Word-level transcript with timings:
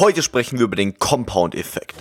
Heute 0.00 0.24
sprechen 0.24 0.58
wir 0.58 0.64
über 0.64 0.74
den 0.74 0.98
Compound-Effekt. 0.98 1.94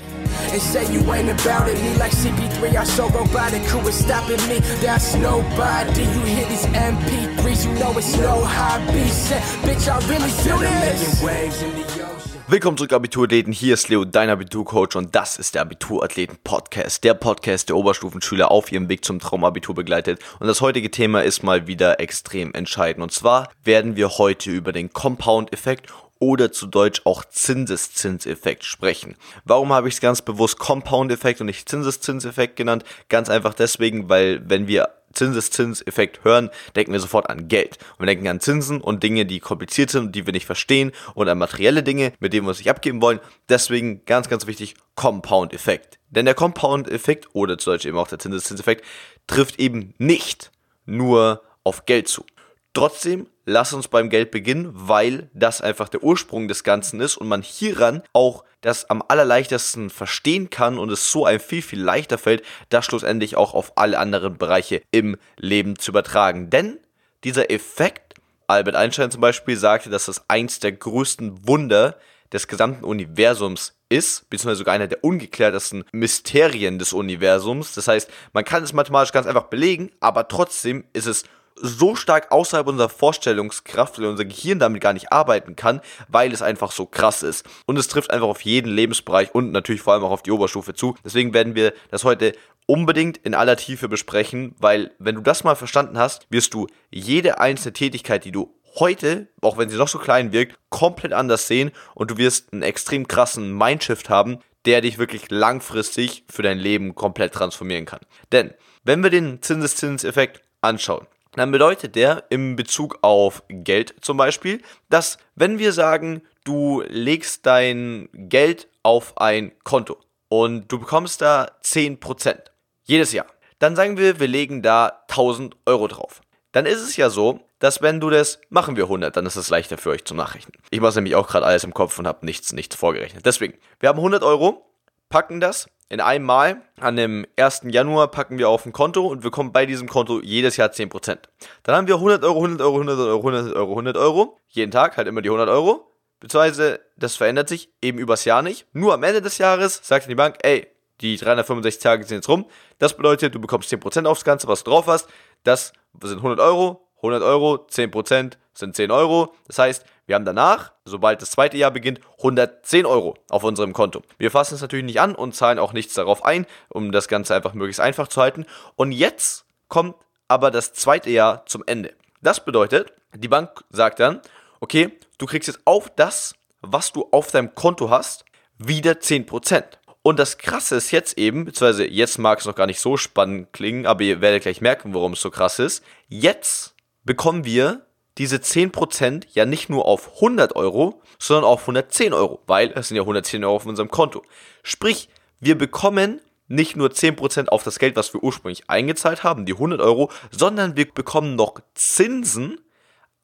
And 0.52 0.60
say 0.60 0.84
you 0.92 1.02
ain't 1.14 1.30
about 1.30 1.70
it. 1.70 1.80
Me 1.84 1.96
like 2.00 2.12
CP3, 2.12 2.82
I 2.82 2.84
so 2.86 3.04
robotic. 3.04 3.62
Who 3.72 3.88
is 3.88 4.00
stopping 4.00 4.42
me? 4.48 4.62
That's 4.82 5.14
nobody. 5.14 6.02
You 6.02 6.22
hear 6.26 6.48
these 6.48 6.66
MP3s, 6.70 7.66
you 7.66 7.72
know 7.78 7.96
it's 7.96 8.18
no 8.18 8.44
hobby. 8.44 9.08
Say, 9.10 9.38
bitch, 9.62 9.88
I 9.88 10.00
really 10.10 10.32
do 10.42 10.58
this. 10.58 11.22
waves 11.22 11.62
in 11.62 11.70
the 11.76 11.84
ocean. 11.84 12.42
Willkommen 12.48 12.78
zurück, 12.78 12.94
Abiturathleten. 12.94 13.54
Hier 13.54 13.76
ist 13.76 13.90
Leo, 13.90 14.06
dein 14.06 14.32
Abiturcoach, 14.32 14.96
und 14.96 15.14
das 15.14 15.38
ist 15.38 15.54
der 15.54 15.62
Abiturathleten-Podcast. 15.62 17.04
Der 17.04 17.14
Podcast, 17.14 17.70
der 17.70 17.76
Oberstufenschüler 17.76 18.50
auf 18.50 18.72
ihrem 18.72 18.90
Weg 18.90 19.06
zum 19.06 19.20
Traumabitur 19.20 19.76
begleitet. 19.76 20.20
Und 20.40 20.48
das 20.48 20.62
heutige 20.62 20.90
Thema 20.90 21.22
ist 21.22 21.44
mal 21.44 21.68
wieder 21.68 22.00
extrem 22.00 22.56
entscheidend. 22.56 23.04
Und 23.04 23.12
zwar 23.12 23.50
werden 23.64 23.96
wir 23.96 24.18
heute 24.18 24.50
über 24.50 24.72
den 24.72 24.92
Compound-Effekt 24.92 25.94
oder 26.20 26.52
zu 26.52 26.68
Deutsch 26.68 27.02
auch 27.06 27.26
Zinseszinseffekt 27.26 28.64
sprechen. 28.64 29.16
Warum 29.46 29.74
habe 29.74 29.88
ich 29.88 29.96
es 29.96 30.02
ganz 30.02 30.22
bewusst 30.22 30.60
Compound-Effekt 30.60 31.42
und 31.42 31.48
nicht 31.48 31.68
Zinseszinseffekt 31.68 32.56
genannt? 32.56 32.84
Ganz 33.10 33.30
einfach 33.30 33.54
deswegen, 33.54 34.10
weil 34.10 34.42
wenn 34.50 34.68
wir 34.68 34.90
Zinseszinseffekt 35.14 36.24
hören, 36.24 36.50
denken 36.76 36.92
wir 36.92 37.00
sofort 37.00 37.30
an 37.30 37.48
Geld. 37.48 37.78
Und 37.94 38.00
wir 38.00 38.08
denken 38.08 38.28
an 38.28 38.40
Zinsen 38.40 38.82
und 38.82 39.04
Dinge, 39.04 39.26
die 39.26 39.40
kompliziert 39.40 39.90
sind 39.90 40.08
und 40.08 40.16
die 40.16 40.26
wir 40.26 40.34
nicht 40.34 40.46
verstehen 40.46 40.92
und 41.14 41.30
an 41.30 41.38
materielle 41.38 41.84
Dinge, 41.84 42.14
mit 42.20 42.34
denen 42.34 42.46
wir 42.46 42.50
uns 42.50 42.58
nicht 42.58 42.70
abgeben 42.70 43.02
wollen. 43.02 43.20
Deswegen 43.50 44.06
ganz, 44.06 44.30
ganz 44.30 44.48
wichtig, 44.48 44.76
Compound-Effekt. 44.96 46.00
Denn 46.10 46.26
der 46.26 46.36
Compound-Effekt 46.36 47.28
oder 47.34 47.58
zu 47.58 47.72
Deutsch 47.72 47.86
eben 47.86 47.98
auch 47.98 48.08
der 48.08 48.20
Zinseszinseffekt 48.20 48.84
trifft 49.28 49.60
eben 49.60 49.94
nicht 49.98 50.52
nur 50.86 51.42
auf 51.64 51.86
Geld 51.86 52.08
zu. 52.08 52.26
Trotzdem, 52.74 53.28
lass 53.46 53.72
uns 53.74 53.88
beim 53.88 54.10
Geld 54.10 54.32
beginnen, 54.32 54.72
weil 54.74 55.30
das 55.34 55.62
einfach 55.62 55.90
der 55.90 56.02
Ursprung 56.04 56.48
des 56.48 56.64
Ganzen 56.64 57.02
ist 57.02 57.18
und 57.18 57.28
man 57.28 57.44
hieran 57.44 58.02
auch 58.14 58.44
das 58.62 58.90
am 58.90 59.04
allerleichtesten 59.08 59.92
verstehen 59.92 60.50
kann 60.50 60.80
und 60.80 60.90
es 60.90 61.12
so 61.12 61.26
ein 61.26 61.40
viel, 61.40 61.62
viel 61.62 61.82
leichter 61.82 62.18
fällt, 62.18 62.44
das 62.70 62.86
schlussendlich 62.86 63.38
auch 63.38 63.54
auf 63.54 63.74
alle 63.78 64.00
anderen 64.00 64.38
Bereiche 64.40 64.82
im 64.90 65.18
Leben 65.38 65.78
zu 65.78 65.92
übertragen. 65.92 66.50
Denn 66.50 66.80
dieser 67.24 67.52
Effekt, 67.52 68.16
Albert 68.48 68.76
Einstein 68.76 69.12
zum 69.12 69.22
Beispiel 69.22 69.56
sagte, 69.56 69.92
dass 69.92 70.06
das 70.06 70.28
eins 70.28 70.60
der 70.60 70.72
größten 70.72 71.48
Wunder 71.48 71.98
des 72.32 72.48
gesamten 72.48 72.84
Universums 72.84 73.76
ist, 73.90 74.28
beziehungsweise 74.32 74.58
sogar 74.58 74.74
einer 74.74 74.88
der 74.88 75.04
ungeklärtesten 75.04 75.84
Mysterien 75.92 76.80
des 76.80 76.92
Universums. 76.92 77.76
Das 77.76 77.88
heißt, 77.88 78.10
man 78.34 78.44
kann 78.44 78.64
es 78.64 78.74
mathematisch 78.74 79.12
ganz 79.12 79.28
einfach 79.28 79.44
belegen, 79.44 79.92
aber 80.00 80.28
trotzdem 80.28 80.86
ist 80.94 81.06
es 81.06 81.26
so 81.56 81.96
stark 81.96 82.32
außerhalb 82.32 82.68
unserer 82.68 82.90
Vorstellungskraft, 82.90 83.98
weil 83.98 84.06
unser 84.06 84.26
Gehirn 84.26 84.60
damit 84.60 84.82
gar 84.82 84.94
nicht 84.94 85.12
arbeiten 85.12 85.56
kann, 85.56 85.82
weil 86.08 86.32
es 86.32 86.42
einfach 86.42 86.72
so 86.72 86.86
krass 86.86 87.24
ist. 87.24 87.46
Und 87.66 87.78
es 87.78 87.88
trifft 87.88 88.12
einfach 88.12 88.28
auf 88.28 88.42
jeden 88.42 88.72
Lebensbereich 88.72 89.34
und 89.34 89.52
natürlich 89.52 89.82
vor 89.82 89.94
allem 89.94 90.04
auch 90.04 90.12
auf 90.12 90.24
die 90.24 90.32
Oberstufe 90.32 90.74
zu. 90.74 90.96
Deswegen 91.04 91.34
werden 91.34 91.56
wir 91.56 91.74
das 91.92 92.04
heute 92.04 92.34
unbedingt 92.66 93.18
in 93.18 93.34
aller 93.34 93.58
Tiefe 93.58 93.90
besprechen, 93.90 94.56
weil 94.58 94.92
wenn 95.00 95.16
du 95.16 95.22
das 95.22 95.44
mal 95.44 95.56
verstanden 95.56 95.98
hast, 95.98 96.28
wirst 96.30 96.54
du 96.54 96.68
jede 96.90 97.40
einzelne 97.40 97.74
Tätigkeit, 97.74 98.26
die 98.26 98.32
du 98.32 98.56
heute, 98.80 99.28
auch 99.42 99.58
wenn 99.58 99.70
sie 99.70 99.78
noch 99.78 99.88
so 99.88 100.00
klein 100.00 100.32
wirkt, 100.32 100.58
komplett 100.70 101.14
anders 101.14 101.48
sehen 101.48 101.72
und 101.94 102.12
du 102.12 102.18
wirst 102.18 102.54
einen 102.54 102.64
extrem 102.64 103.08
krassen 103.08 103.56
Mindshift 103.56 104.10
haben, 104.10 104.40
der 104.66 104.82
dich 104.82 104.98
wirklich 104.98 105.30
langfristig 105.30 106.24
für 106.30 106.42
dein 106.42 106.58
Leben 106.58 106.96
komplett 106.96 107.34
transformieren 107.34 107.86
kann. 107.86 108.00
Denn 108.32 108.54
wenn 108.84 109.04
wir 109.04 109.10
den 109.10 109.42
Zinseszinseffekt 109.42 110.42
anschauen, 110.62 111.06
dann 111.36 111.52
bedeutet 111.52 111.96
der 111.96 112.26
im 112.30 112.56
Bezug 112.56 113.00
auf 113.02 113.44
Geld 113.48 113.96
zum 114.02 114.18
Beispiel, 114.18 114.62
dass 114.90 115.18
wenn 115.36 115.60
wir 115.60 115.74
sagen, 115.74 116.22
du 116.44 116.84
legst 116.88 117.46
dein 117.46 118.10
Geld 118.14 118.68
auf 118.84 119.18
ein 119.18 119.52
Konto 119.64 119.98
und 120.30 120.72
du 120.72 120.80
bekommst 120.80 121.22
da 121.22 121.52
10% 121.64 122.38
jedes 122.84 123.14
Jahr, 123.14 123.28
dann 123.60 123.76
sagen 123.76 123.98
wir, 123.98 124.20
wir 124.20 124.28
legen 124.28 124.62
da 124.62 125.04
1000 125.10 125.56
Euro 125.66 125.88
drauf. 125.88 126.22
Dann 126.52 126.66
ist 126.66 126.82
es 126.82 126.98
ja 126.98 127.10
so, 127.10 127.40
dass 127.60 127.82
wenn 127.82 128.00
du 128.00 128.10
das, 128.10 128.40
machen 128.50 128.76
wir 128.76 128.84
100, 128.84 129.16
dann 129.16 129.26
ist 129.26 129.38
es 129.38 129.50
leichter 129.50 129.78
für 129.78 129.90
euch 129.90 130.04
zu 130.04 130.14
Nachrechnen. 130.14 130.62
Ich 130.70 130.82
mache 130.82 130.96
nämlich 130.96 131.16
auch 131.16 131.28
gerade 131.28 131.46
alles 131.46 131.64
im 131.64 131.74
Kopf 131.74 131.98
und 131.98 132.08
habe 132.08 132.26
nichts, 132.26 132.52
nichts 132.52 132.76
vorgerechnet. 132.76 133.26
Deswegen, 133.26 133.58
wir 133.80 133.90
haben 133.90 134.00
100 134.00 134.22
Euro, 134.22 134.73
packen 135.14 135.40
das 135.40 135.68
in 135.90 136.02
einem 136.02 136.26
Mal 136.26 136.64
an 136.80 136.96
dem 136.96 137.28
1. 137.38 137.66
Januar 137.66 138.08
packen 138.08 138.40
wir 138.40 138.50
auf 138.50 138.66
ein 138.66 138.72
Konto 138.72 139.06
und 139.06 139.24
wir 139.24 139.30
kommen 139.30 139.52
bei 139.52 139.68
diesem 139.68 139.88
Konto 139.88 140.20
jedes 140.24 140.58
Jahr 140.58 140.70
10%. 140.70 141.20
Dann 141.62 141.76
haben 141.76 141.88
wir 141.88 141.98
100 141.98 142.24
Euro, 142.24 142.38
100 142.38 142.62
Euro, 142.62 142.78
100 142.78 142.98
Euro, 142.98 143.18
100 143.20 143.56
Euro, 143.56 143.72
100 143.74 143.98
Euro. 143.98 144.40
Jeden 144.48 144.72
Tag 144.72 144.98
halt 144.98 145.08
immer 145.08 145.22
die 145.22 145.30
100 145.30 145.50
Euro. 145.50 145.92
Beziehungsweise 146.20 146.80
das 146.98 147.16
verändert 147.16 147.48
sich 147.48 147.70
eben 147.80 148.00
übers 148.00 148.26
Jahr 148.26 148.42
nicht. 148.42 148.66
Nur 148.74 148.96
am 148.96 149.04
Ende 149.04 149.22
des 149.22 149.38
Jahres 149.38 149.82
sagt 149.84 150.10
die 150.10 150.16
Bank, 150.16 150.40
ey, 150.42 150.66
die 151.02 151.16
365 151.16 151.84
Tage 151.84 152.04
sind 152.06 152.18
jetzt 152.18 152.30
rum. 152.30 152.48
Das 152.80 152.98
bedeutet, 152.98 153.36
du 153.36 153.40
bekommst 153.40 153.72
10% 153.72 154.08
aufs 154.08 154.24
Ganze, 154.24 154.48
was 154.48 154.64
du 154.64 154.72
drauf 154.72 154.88
hast. 154.88 155.08
Das 155.44 155.74
sind 156.02 156.18
100 156.18 156.40
Euro. 156.40 156.88
100 157.04 157.22
Euro, 157.22 157.68
10% 157.70 158.32
sind 158.56 158.76
10 158.76 158.90
Euro. 158.90 159.36
Das 159.46 159.60
heißt, 159.60 159.86
wir 160.06 160.16
haben 160.16 160.26
danach, 160.26 160.74
sobald 160.86 161.22
das 161.22 161.32
zweite 161.32 161.58
Jahr 161.58 161.72
beginnt, 161.72 162.02
110 162.18 162.86
Euro 162.86 163.16
auf 163.30 163.44
unserem 163.44 163.74
Konto. 163.74 164.02
Wir 164.18 164.32
fassen 164.32 164.56
es 164.56 164.62
natürlich 164.62 164.86
nicht 164.86 165.00
an 165.00 165.16
und 165.16 165.36
zahlen 165.36 165.60
auch 165.60 165.72
nichts 165.72 165.94
darauf 165.94 166.26
ein, 166.26 166.46
um 166.70 166.92
das 166.92 167.08
Ganze 167.08 167.36
einfach 167.36 167.54
möglichst 167.54 167.80
einfach 167.80 168.08
zu 168.10 168.22
halten. 168.22 168.46
Und 168.76 168.92
jetzt 168.92 169.46
kommt 169.70 169.96
aber 170.28 170.52
das 170.52 170.74
zweite 170.74 171.10
Jahr 171.10 171.46
zum 171.46 171.64
Ende. 171.66 171.94
Das 172.22 172.44
bedeutet, 172.44 172.92
die 173.16 173.28
Bank 173.28 173.64
sagt 173.70 174.00
dann, 174.00 174.22
okay, 174.60 174.92
du 175.18 175.26
kriegst 175.26 175.48
jetzt 175.48 175.62
auf 175.66 175.90
das, 175.96 176.36
was 176.62 176.92
du 176.92 177.08
auf 177.12 177.32
deinem 177.32 177.56
Konto 177.56 177.90
hast, 177.90 178.26
wieder 178.58 178.94
10%. 178.94 179.64
Und 180.02 180.20
das 180.20 180.38
Krasse 180.38 180.76
ist 180.76 180.92
jetzt 180.92 181.18
eben, 181.18 181.46
beziehungsweise 181.46 181.88
jetzt 181.88 182.18
mag 182.18 182.40
es 182.40 182.46
noch 182.46 182.56
gar 182.56 182.68
nicht 182.68 182.82
so 182.82 182.98
spannend 182.98 183.54
klingen, 183.54 183.86
aber 183.86 184.04
ihr 184.04 184.20
werdet 184.20 184.44
gleich 184.44 184.60
merken, 184.60 184.94
warum 184.94 185.14
es 185.14 185.22
so 185.22 185.32
krass 185.32 185.60
ist. 185.60 185.82
Jetzt 186.10 186.76
bekommen 187.04 187.46
wir 187.46 187.86
diese 188.18 188.38
10% 188.38 189.26
ja 189.34 189.46
nicht 189.46 189.70
nur 189.70 189.86
auf 189.86 190.16
100 190.16 190.56
Euro, 190.56 191.02
sondern 191.20 191.46
auf 191.46 191.62
110 191.62 192.14
Euro, 192.14 192.42
weil 192.46 192.72
es 192.76 192.88
sind 192.88 192.98
ja 192.98 193.04
110 193.04 193.44
Euro 193.44 193.56
auf 193.56 193.66
unserem 193.66 193.90
Konto. 193.90 194.24
Sprich, 194.62 195.10
wir 195.40 195.58
bekommen 195.58 196.22
nicht 196.48 196.76
nur 196.76 196.90
10% 196.90 197.48
auf 197.48 197.64
das 197.64 197.80
Geld, 197.80 197.96
was 197.96 198.14
wir 198.14 198.22
ursprünglich 198.22 198.70
eingezahlt 198.70 199.24
haben, 199.24 199.46
die 199.46 199.54
100 199.54 199.82
Euro, 199.82 200.12
sondern 200.32 200.76
wir 200.76 200.92
bekommen 200.92 201.36
noch 201.36 201.60
Zinsen 201.74 202.60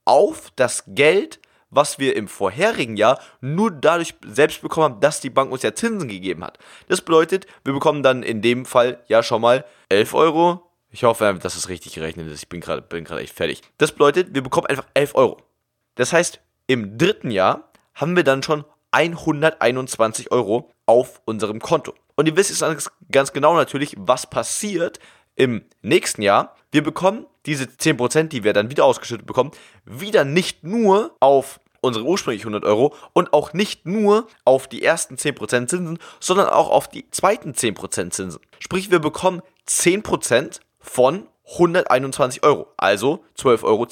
auf 0.05 0.51
das 0.55 0.83
Geld, 0.87 1.39
was 1.69 1.99
wir 1.99 2.15
im 2.15 2.27
vorherigen 2.27 2.97
Jahr 2.97 3.19
nur 3.41 3.69
dadurch 3.69 4.15
selbst 4.25 4.61
bekommen 4.61 4.85
haben, 4.85 4.99
dass 5.01 5.21
die 5.21 5.29
Bank 5.29 5.51
uns 5.51 5.61
ja 5.61 5.75
Zinsen 5.75 6.09
gegeben 6.09 6.43
hat. 6.43 6.57
Das 6.87 7.01
bedeutet, 7.01 7.45
wir 7.63 7.73
bekommen 7.73 8.01
dann 8.01 8.23
in 8.23 8.41
dem 8.41 8.65
Fall 8.65 9.03
ja 9.07 9.21
schon 9.21 9.41
mal 9.41 9.65
11 9.89 10.13
Euro, 10.15 10.68
ich 10.91 11.03
hoffe, 11.03 11.37
dass 11.41 11.55
es 11.55 11.69
richtig 11.69 11.93
gerechnet 11.93 12.27
ist. 12.27 12.43
Ich 12.43 12.49
bin 12.49 12.61
gerade 12.61 12.81
bin 12.81 13.05
echt 13.05 13.35
fertig. 13.35 13.61
Das 13.77 13.91
bedeutet, 13.91 14.33
wir 14.33 14.41
bekommen 14.41 14.67
einfach 14.67 14.85
11 14.93 15.15
Euro. 15.15 15.37
Das 15.95 16.13
heißt, 16.13 16.39
im 16.67 16.97
dritten 16.97 17.31
Jahr 17.31 17.71
haben 17.93 18.15
wir 18.15 18.23
dann 18.23 18.43
schon 18.43 18.65
121 18.91 20.31
Euro 20.31 20.71
auf 20.85 21.21
unserem 21.25 21.59
Konto. 21.59 21.93
Und 22.15 22.27
ihr 22.27 22.35
wisst 22.35 22.49
jetzt 22.49 22.91
ganz 23.11 23.33
genau 23.33 23.55
natürlich, 23.55 23.95
was 23.97 24.27
passiert 24.27 24.99
im 25.35 25.63
nächsten 25.81 26.21
Jahr. 26.21 26.55
Wir 26.71 26.83
bekommen 26.83 27.25
diese 27.45 27.65
10%, 27.65 28.29
die 28.29 28.43
wir 28.43 28.53
dann 28.53 28.69
wieder 28.69 28.85
ausgeschüttet 28.85 29.25
bekommen, 29.25 29.51
wieder 29.85 30.25
nicht 30.25 30.63
nur 30.63 31.15
auf 31.19 31.59
unsere 31.81 32.05
ursprünglichen 32.05 32.47
100 32.47 32.65
Euro 32.65 32.93
und 33.13 33.31
auch 33.31 33.53
nicht 33.53 33.85
nur 33.85 34.27
auf 34.43 34.67
die 34.67 34.83
ersten 34.83 35.15
10% 35.15 35.67
Zinsen, 35.67 35.99
sondern 36.19 36.49
auch 36.49 36.69
auf 36.69 36.89
die 36.89 37.09
zweiten 37.11 37.53
10% 37.53 38.11
Zinsen. 38.11 38.41
Sprich, 38.59 38.91
wir 38.91 38.99
bekommen 38.99 39.41
10% 39.67 40.59
von 40.79 41.27
121 41.51 42.43
Euro, 42.43 42.67
also 42.77 43.23
12,10 43.37 43.63
Euro. 43.63 43.87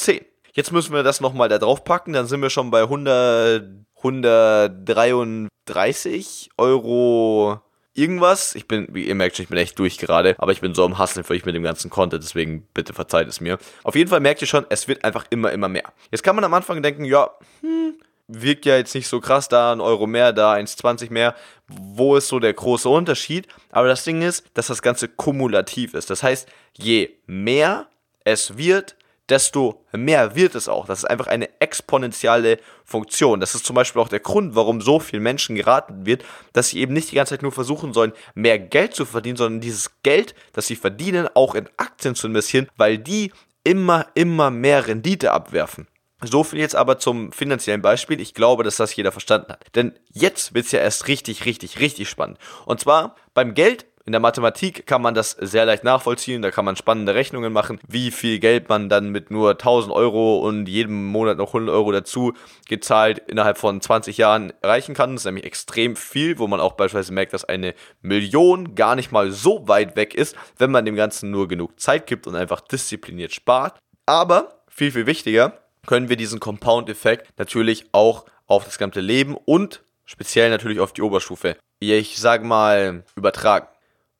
Jetzt 0.53 0.71
müssen 0.71 0.93
wir 0.93 1.03
das 1.03 1.21
nochmal 1.21 1.49
da 1.49 1.59
drauf 1.59 1.83
packen, 1.83 2.13
dann 2.13 2.27
sind 2.27 2.41
wir 2.41 2.49
schon 2.49 2.71
bei 2.71 2.81
100, 2.83 3.69
133 3.97 6.49
Euro 6.57 7.61
irgendwas. 7.97 8.55
Ich 8.55 8.67
bin, 8.67 8.87
wie 8.91 9.07
ihr 9.07 9.15
merkt 9.15 9.35
schon, 9.35 9.43
ich 9.43 9.49
bin 9.49 9.57
echt 9.57 9.77
durch 9.79 9.97
gerade, 9.97 10.35
aber 10.37 10.51
ich 10.51 10.61
bin 10.61 10.73
so 10.73 10.85
am 10.85 10.97
Hasseln 10.97 11.23
für 11.23 11.33
euch 11.33 11.45
mit 11.45 11.55
dem 11.55 11.63
ganzen 11.63 11.89
Content, 11.89 12.23
deswegen 12.23 12.67
bitte 12.73 12.93
verzeiht 12.93 13.27
es 13.27 13.41
mir. 13.41 13.57
Auf 13.83 13.95
jeden 13.95 14.09
Fall 14.09 14.19
merkt 14.19 14.41
ihr 14.41 14.47
schon, 14.47 14.65
es 14.69 14.87
wird 14.87 15.03
einfach 15.03 15.25
immer, 15.29 15.51
immer 15.51 15.67
mehr. 15.67 15.91
Jetzt 16.11 16.23
kann 16.23 16.35
man 16.35 16.45
am 16.45 16.53
Anfang 16.53 16.81
denken, 16.81 17.05
ja, 17.05 17.31
hm, 17.61 17.95
wirkt 18.27 18.65
ja 18.65 18.77
jetzt 18.77 18.93
nicht 18.95 19.07
so 19.07 19.19
krass, 19.19 19.47
da 19.47 19.71
ein 19.71 19.81
Euro 19.81 20.07
mehr, 20.07 20.33
da 20.33 20.53
1,20 20.53 21.11
mehr. 21.11 21.35
Wo 21.67 22.15
ist 22.15 22.27
so 22.27 22.39
der 22.39 22.53
große 22.53 22.89
Unterschied? 22.89 23.47
Aber 23.71 23.87
das 23.87 24.03
Ding 24.03 24.21
ist, 24.21 24.45
dass 24.53 24.67
das 24.67 24.81
Ganze 24.81 25.07
kumulativ 25.07 25.93
ist. 25.93 26.09
Das 26.09 26.23
heißt, 26.23 26.47
je 26.73 27.09
mehr 27.25 27.87
es 28.23 28.57
wird, 28.57 28.97
desto 29.29 29.85
mehr 29.91 30.35
wird 30.35 30.55
es 30.55 30.69
auch. 30.69 30.85
Das 30.85 30.99
ist 30.99 31.05
einfach 31.05 31.27
eine 31.27 31.49
exponentielle 31.59 32.59
Funktion. 32.85 33.39
Das 33.39 33.55
ist 33.55 33.65
zum 33.65 33.75
Beispiel 33.75 34.01
auch 34.01 34.09
der 34.09 34.19
Grund, 34.19 34.55
warum 34.55 34.81
so 34.81 34.99
vielen 34.99 35.23
Menschen 35.23 35.55
geraten 35.55 36.05
wird, 36.05 36.23
dass 36.53 36.69
sie 36.69 36.79
eben 36.79 36.93
nicht 36.93 37.11
die 37.11 37.15
ganze 37.15 37.33
Zeit 37.33 37.41
nur 37.41 37.51
versuchen 37.51 37.93
sollen, 37.93 38.13
mehr 38.35 38.59
Geld 38.59 38.95
zu 38.95 39.05
verdienen, 39.05 39.37
sondern 39.37 39.61
dieses 39.61 39.91
Geld, 40.03 40.33
das 40.53 40.67
sie 40.67 40.75
verdienen, 40.75 41.27
auch 41.33 41.55
in 41.55 41.67
Aktien 41.77 42.15
zu 42.15 42.27
investieren, 42.27 42.69
weil 42.77 42.97
die 42.97 43.31
immer, 43.63 44.07
immer 44.13 44.49
mehr 44.49 44.87
Rendite 44.87 45.33
abwerfen. 45.33 45.87
So 46.23 46.43
viel 46.43 46.59
jetzt 46.59 46.75
aber 46.75 46.97
zum 46.97 47.31
finanziellen 47.31 47.81
Beispiel. 47.81 48.19
Ich 48.19 48.33
glaube, 48.33 48.63
dass 48.63 48.77
das 48.77 48.95
jeder 48.95 49.11
verstanden 49.11 49.51
hat. 49.51 49.65
Denn 49.75 49.93
jetzt 50.11 50.55
wird 50.55 50.65
es 50.65 50.71
ja 50.71 50.79
erst 50.79 51.07
richtig, 51.07 51.45
richtig, 51.45 51.79
richtig 51.79 52.09
spannend. 52.09 52.39
Und 52.65 52.79
zwar 52.79 53.15
beim 53.33 53.53
Geld 53.53 53.85
in 54.07 54.13
der 54.13 54.21
Mathematik 54.21 54.87
kann 54.87 55.01
man 55.01 55.13
das 55.13 55.31
sehr 55.31 55.65
leicht 55.65 55.83
nachvollziehen, 55.83 56.41
da 56.41 56.49
kann 56.49 56.63
man 56.63 56.77
spannende 56.77 57.13
Rechnungen 57.13 57.51
machen, 57.51 57.77
wie 57.89 58.11
viel 58.11 58.39
Geld 58.39 58.69
man 58.69 58.87
dann 58.87 59.09
mit 59.09 59.31
nur 59.31 59.51
1000 59.51 59.93
Euro 59.93 60.39
und 60.39 60.65
jedem 60.69 61.07
Monat 61.07 61.37
noch 61.37 61.49
100 61.49 61.75
Euro 61.75 61.91
dazu 61.91 62.31
gezahlt 62.69 63.19
innerhalb 63.27 63.57
von 63.57 63.81
20 63.81 64.17
Jahren 64.17 64.53
erreichen 64.61 64.95
kann. 64.95 65.11
Das 65.11 65.21
ist 65.21 65.25
nämlich 65.25 65.43
extrem 65.43 65.97
viel, 65.97 66.39
wo 66.39 66.47
man 66.47 66.61
auch 66.61 66.73
beispielsweise 66.73 67.11
merkt, 67.11 67.33
dass 67.33 67.43
eine 67.43 67.73
Million 68.01 68.75
gar 68.75 68.95
nicht 68.95 69.11
mal 69.11 69.31
so 69.31 69.67
weit 69.67 69.97
weg 69.97 70.15
ist, 70.15 70.37
wenn 70.57 70.71
man 70.71 70.85
dem 70.85 70.95
Ganzen 70.95 71.29
nur 71.29 71.49
genug 71.49 71.77
Zeit 71.77 72.07
gibt 72.07 72.27
und 72.27 72.35
einfach 72.35 72.61
diszipliniert 72.61 73.33
spart. 73.33 73.77
Aber 74.05 74.63
viel, 74.69 74.93
viel 74.93 75.05
wichtiger, 75.05 75.66
können 75.87 76.09
wir 76.09 76.17
diesen 76.17 76.39
Compound-Effekt 76.39 77.39
natürlich 77.39 77.87
auch 77.93 78.25
auf 78.45 78.65
das 78.65 78.77
gesamte 78.77 79.01
Leben 79.01 79.35
und 79.35 79.81
speziell 80.05 80.51
natürlich 80.51 80.79
auf 80.79 80.93
die 80.93 81.01
Oberstufe, 81.01 81.57
ich 81.79 82.19
sage 82.19 82.45
mal, 82.45 83.03
übertragen. 83.15 83.67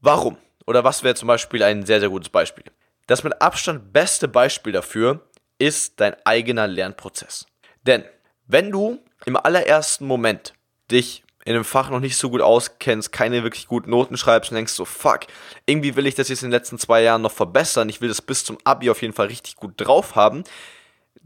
Warum? 0.02 0.38
Oder 0.66 0.84
was 0.84 1.04
wäre 1.04 1.16
zum 1.16 1.28
Beispiel 1.28 1.62
ein 1.62 1.86
sehr, 1.86 2.00
sehr 2.00 2.10
gutes 2.10 2.30
Beispiel? 2.30 2.64
Das 3.06 3.24
mit 3.24 3.42
Abstand 3.42 3.94
beste 3.94 4.28
Beispiel 4.28 4.74
dafür 4.74 5.22
ist 5.60 6.00
dein 6.00 6.16
eigener 6.26 6.68
Lernprozess. 6.68 7.46
Denn 7.84 8.04
wenn 8.48 8.72
du 8.72 9.00
im 9.26 9.38
allerersten 9.38 10.06
Moment 10.06 10.54
dich 10.92 11.24
in 11.46 11.56
einem 11.56 11.64
Fach 11.64 11.90
noch 11.90 12.02
nicht 12.02 12.18
so 12.18 12.30
gut 12.30 12.42
auskennst, 12.42 13.14
keine 13.14 13.44
wirklich 13.44 13.68
guten 13.68 13.92
Noten 13.92 14.18
schreibst 14.18 14.52
und 14.52 14.56
denkst 14.56 14.74
so, 14.74 14.84
fuck, 14.84 15.22
irgendwie 15.66 15.96
will 15.96 16.06
ich 16.06 16.16
das 16.16 16.28
jetzt 16.28 16.44
in 16.44 16.50
den 16.50 16.60
letzten 16.60 16.78
zwei 16.78 17.02
Jahren 17.02 17.22
noch 17.22 17.32
verbessern, 17.32 17.88
ich 17.88 18.02
will 18.02 18.10
das 18.10 18.22
bis 18.22 18.44
zum 18.44 18.58
Abi 18.66 18.90
auf 18.90 19.02
jeden 19.02 19.14
Fall 19.14 19.28
richtig 19.28 19.56
gut 19.56 19.74
drauf 19.78 20.16
haben, 20.16 20.44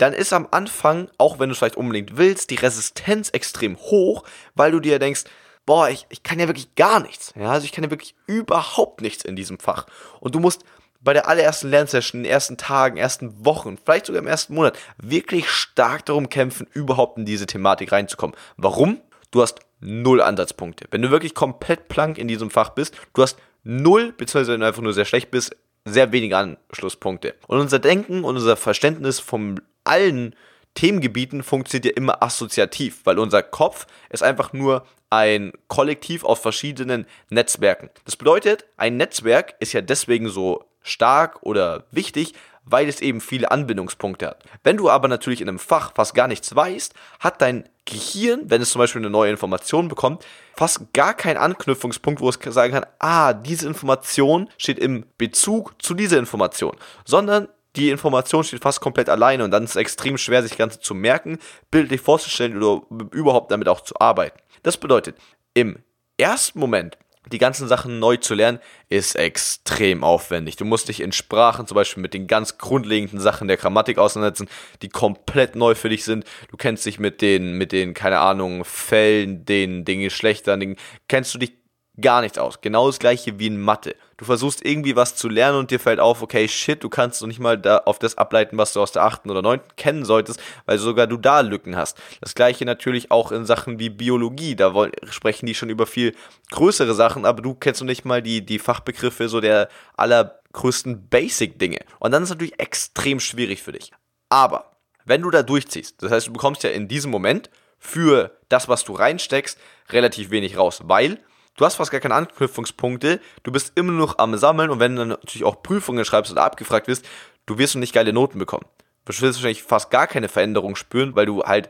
dann 0.02 0.14
ist 0.14 0.34
am 0.34 0.48
Anfang, 0.50 1.10
auch 1.18 1.40
wenn 1.40 1.50
du 1.50 1.54
es 1.54 1.60
vielleicht 1.60 1.78
unbedingt 1.78 2.18
willst, 2.18 2.50
die 2.50 2.56
Resistenz 2.56 3.30
extrem 3.30 3.78
hoch, 3.78 4.24
weil 4.56 4.72
du 4.72 4.80
dir 4.80 4.98
denkst, 4.98 5.26
boah, 5.68 5.90
ich, 5.90 6.08
ich 6.10 6.24
kann 6.24 6.40
ja 6.40 6.48
wirklich 6.48 6.74
gar 6.76 7.00
nichts. 7.00 7.34
Ja, 7.40 7.52
also 7.52 7.66
ich 7.66 7.72
kann 7.72 7.84
ja 7.84 7.92
wirklich 7.92 8.16
überhaupt 8.26 9.02
nichts 9.02 9.24
in 9.24 9.36
diesem 9.36 9.60
Fach. 9.60 9.86
Und 10.20 10.34
du 10.34 10.40
musst 10.40 10.64
bei 11.02 11.14
der 11.14 11.28
allerersten 11.28 11.70
Lernsession, 11.70 12.20
in 12.20 12.24
den 12.24 12.32
ersten 12.32 12.58
Tagen, 12.58 12.98
ersten 12.98 13.46
Wochen, 13.46 13.78
vielleicht 13.78 14.08
sogar 14.08 14.22
im 14.22 14.28
ersten 14.28 14.56
Monat, 14.56 14.78
wirklich 14.98 15.50
stark 15.50 16.06
darum 16.06 16.30
kämpfen, 16.30 16.68
überhaupt 16.74 17.18
in 17.18 17.26
diese 17.26 17.46
Thematik 17.46 17.92
reinzukommen. 17.92 18.36
Warum? 18.58 19.02
Du 19.30 19.42
hast 19.42 19.60
null 19.80 20.22
Ansatzpunkte. 20.22 20.86
Wenn 20.92 21.02
du 21.02 21.12
wirklich 21.12 21.36
komplett 21.36 21.88
plank 21.90 22.18
in 22.18 22.28
diesem 22.28 22.50
Fach 22.50 22.70
bist, 22.70 22.96
du 23.14 23.22
hast 23.22 23.38
null, 23.64 24.14
beziehungsweise 24.14 24.54
wenn 24.54 24.62
du 24.62 24.68
einfach 24.68 24.82
nur 24.82 24.94
sehr 24.94 25.06
schlecht 25.06 25.32
bist, 25.32 25.56
sehr 25.86 26.12
wenige 26.12 26.38
Anschlusspunkte. 26.38 27.36
Und 27.48 27.60
unser 27.60 27.80
Denken 27.80 28.24
und 28.24 28.36
unser 28.36 28.56
Verständnis 28.56 29.20
von 29.20 29.60
allen 29.84 30.36
Themengebieten 30.74 31.44
funktioniert 31.44 31.86
ja 31.86 31.98
immer 31.98 32.24
assoziativ, 32.24 33.02
weil 33.04 33.20
unser 33.20 33.44
Kopf 33.44 33.88
ist 34.10 34.24
einfach 34.24 34.54
nur 34.54 34.86
ein 35.10 35.52
Kollektiv 35.68 36.24
aus 36.24 36.40
verschiedenen 36.40 37.06
Netzwerken. 37.30 37.90
Das 38.06 38.16
bedeutet, 38.16 38.66
ein 38.78 38.96
Netzwerk 38.96 39.56
ist 39.60 39.74
ja 39.74 39.82
deswegen 39.82 40.30
so 40.30 40.64
stark 40.82 41.44
oder 41.44 41.84
wichtig, 41.92 42.34
weil 42.64 42.88
es 42.88 43.02
eben 43.02 43.22
viele 43.22 43.52
Anbindungspunkte 43.52 44.28
hat. 44.28 44.44
Wenn 44.64 44.78
du 44.78 44.90
aber 44.90 45.08
natürlich 45.08 45.42
in 45.42 45.50
einem 45.50 45.60
Fach 45.60 45.94
fast 45.96 46.14
gar 46.14 46.28
nichts 46.28 46.56
weißt, 46.56 46.94
hat 47.20 47.42
dein 47.42 47.68
Gehirn, 47.86 48.44
wenn 48.46 48.62
es 48.62 48.70
zum 48.72 48.80
Beispiel 48.80 49.02
eine 49.02 49.10
neue 49.10 49.32
Information 49.32 49.88
bekommt, 49.88 50.26
fast 50.56 50.94
gar 50.94 51.14
keinen 51.14 51.38
Anknüpfungspunkt, 51.38 52.22
wo 52.22 52.30
es 52.30 52.40
sagen 52.42 52.74
kann, 52.74 52.86
ah, 53.00 53.34
diese 53.34 53.68
Information 53.68 54.50
steht 54.58 54.80
im 54.80 55.06
Bezug 55.18 55.82
zu 55.82 55.94
dieser 55.96 56.20
Information, 56.20 56.78
sondern 57.04 57.48
die 57.76 57.90
Information 57.90 58.44
steht 58.44 58.62
fast 58.62 58.82
komplett 58.82 59.10
alleine 59.10 59.44
und 59.44 59.52
dann 59.52 59.64
ist 59.64 59.72
es 59.72 59.76
extrem 59.78 60.18
schwer, 60.18 60.42
sich 60.42 60.52
das 60.52 60.58
Ganze 60.58 60.80
zu 60.80 60.94
merken, 60.94 61.40
bildlich 61.70 62.02
vorzustellen 62.02 62.62
oder 62.62 62.86
überhaupt 63.12 63.52
damit 63.52 63.68
auch 63.68 63.82
zu 63.82 64.00
arbeiten. 64.00 64.40
Das 64.64 64.78
bedeutet, 64.78 65.16
im 65.54 65.80
ersten 66.18 66.60
Moment 66.60 66.98
die 67.32 67.38
ganzen 67.38 67.68
Sachen 67.68 68.00
neu 68.00 68.18
zu 68.18 68.34
lernen, 68.34 68.60
ist 68.90 69.16
extrem 69.16 70.04
aufwendig. 70.04 70.56
Du 70.56 70.66
musst 70.66 70.90
dich 70.90 71.02
in 71.02 71.12
Sprachen 71.12 71.68
zum 71.68 71.76
Beispiel 71.76 72.02
mit 72.02 72.14
den 72.14 72.26
ganz 72.28 72.58
grundlegenden 72.58 73.20
Sachen 73.20 73.48
der 73.48 73.58
Grammatik 73.58 74.00
auseinandersetzen, 74.00 74.50
die 74.82 74.90
komplett 74.90 75.56
neu 75.56 75.76
für 75.76 75.90
dich 75.90 76.04
sind. 76.04 76.26
Du 76.50 76.58
kennst 76.58 76.86
dich 76.86 77.00
mit 77.00 77.22
den, 77.22 77.58
mit 77.58 77.72
den, 77.72 77.94
keine 77.94 78.20
Ahnung, 78.20 78.66
Fällen, 78.66 79.46
den, 79.46 79.86
den 79.86 80.02
Geschlechtern, 80.02 80.60
den, 80.60 80.78
kennst 81.08 81.34
du 81.36 81.38
dich 81.38 81.54
gar 82.00 82.22
nichts 82.22 82.40
aus. 82.40 82.62
Genau 82.62 82.88
das 82.88 83.00
gleiche 83.00 83.38
wie 83.38 83.48
in 83.48 83.62
Mathe. 83.62 83.96
Du 84.22 84.26
versuchst 84.26 84.64
irgendwie 84.64 84.96
was 84.96 85.16
zu 85.16 85.30
lernen 85.30 85.58
und 85.58 85.72
dir 85.72 85.80
fällt 85.80 86.00
auf, 86.00 86.22
okay, 86.22 86.48
shit, 86.48 86.84
du 86.84 86.90
kannst 86.90 87.22
noch 87.22 87.28
nicht 87.28 87.40
mal 87.40 87.58
da 87.58 87.80
auf 87.80 87.98
das 87.98 88.20
ableiten, 88.20 88.56
was 88.56 88.72
du 88.72 88.80
aus 88.80 88.92
der 88.92 89.02
achten 89.02 89.32
oder 89.32 89.42
neunten 89.42 89.76
kennen 89.78 90.06
solltest, 90.06 90.40
weil 90.68 90.78
sogar 90.78 91.08
du 91.08 91.18
da 91.18 91.40
Lücken 91.40 91.76
hast. 91.76 91.98
Das 92.22 92.36
gleiche 92.36 92.64
natürlich 92.64 93.10
auch 93.10 93.32
in 93.32 93.46
Sachen 93.48 93.80
wie 93.80 93.90
Biologie. 93.90 94.56
Da 94.56 94.76
wollen, 94.76 94.92
sprechen 95.10 95.48
die 95.48 95.56
schon 95.56 95.72
über 95.72 95.88
viel 95.88 96.14
größere 96.52 96.94
Sachen, 96.94 97.26
aber 97.26 97.42
du 97.42 97.56
kennst 97.56 97.82
noch 97.82 97.88
nicht 97.88 98.06
mal 98.06 98.22
die, 98.22 98.46
die 98.46 98.60
Fachbegriffe 98.60 99.28
so 99.28 99.42
der 99.42 99.70
allergrößten 99.98 101.10
Basic-Dinge. 101.10 101.80
Und 101.98 102.12
dann 102.12 102.22
ist 102.22 102.30
es 102.30 102.36
natürlich 102.36 102.60
extrem 102.60 103.20
schwierig 103.20 103.64
für 103.64 103.72
dich. 103.72 103.92
Aber 104.30 104.74
wenn 105.04 105.24
du 105.24 105.32
da 105.32 105.42
durchziehst, 105.42 106.04
das 106.04 106.12
heißt, 106.12 106.28
du 106.28 106.34
bekommst 106.34 106.62
ja 106.62 106.70
in 106.70 106.88
diesem 106.88 107.10
Moment 107.10 107.50
für 107.80 108.38
das, 108.50 108.68
was 108.68 108.84
du 108.84 108.94
reinsteckst, 108.94 109.58
relativ 109.90 110.30
wenig 110.30 110.58
raus, 110.58 110.82
weil 110.84 111.18
du 111.58 111.66
hast 111.66 111.76
fast 111.76 111.92
gar 111.92 112.02
keine 112.02 112.16
Anknüpfungspunkte, 112.16 113.20
du 113.44 113.52
bist 113.52 113.74
immer 113.76 113.92
noch 113.92 114.18
am 114.18 114.38
Sammeln 114.38 114.70
und 114.70 114.80
wenn 114.80 114.96
du 114.96 115.02
dann 115.02 115.10
natürlich 115.10 115.44
auch 115.44 115.62
Prüfungen 115.64 116.06
schreibst 116.06 116.32
oder 116.32 116.44
abgefragt 116.44 116.88
wirst, 116.88 117.06
du 117.46 117.58
wirst 117.58 117.76
noch 117.76 117.82
nicht 117.82 117.94
geile 117.94 118.14
Noten 118.14 118.40
bekommen. 118.40 118.66
Du 119.06 119.14
wirst 119.14 119.22
wahrscheinlich 119.22 119.64
fast 119.64 119.90
gar 119.90 120.08
keine 120.08 120.30
Veränderung 120.30 120.76
spüren, 120.76 121.16
weil 121.16 121.26
du 121.26 121.44
halt 121.44 121.70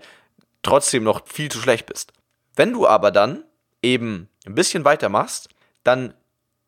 trotzdem 0.64 1.04
noch 1.04 1.28
viel 1.28 1.50
zu 1.50 1.60
schlecht 1.60 1.86
bist. 1.86 2.14
Wenn 2.56 2.74
du 2.74 2.88
aber 2.88 3.12
dann 3.12 3.44
eben 3.82 4.30
ein 4.46 4.56
bisschen 4.56 4.86
weitermachst, 4.86 5.50
dann 5.84 6.14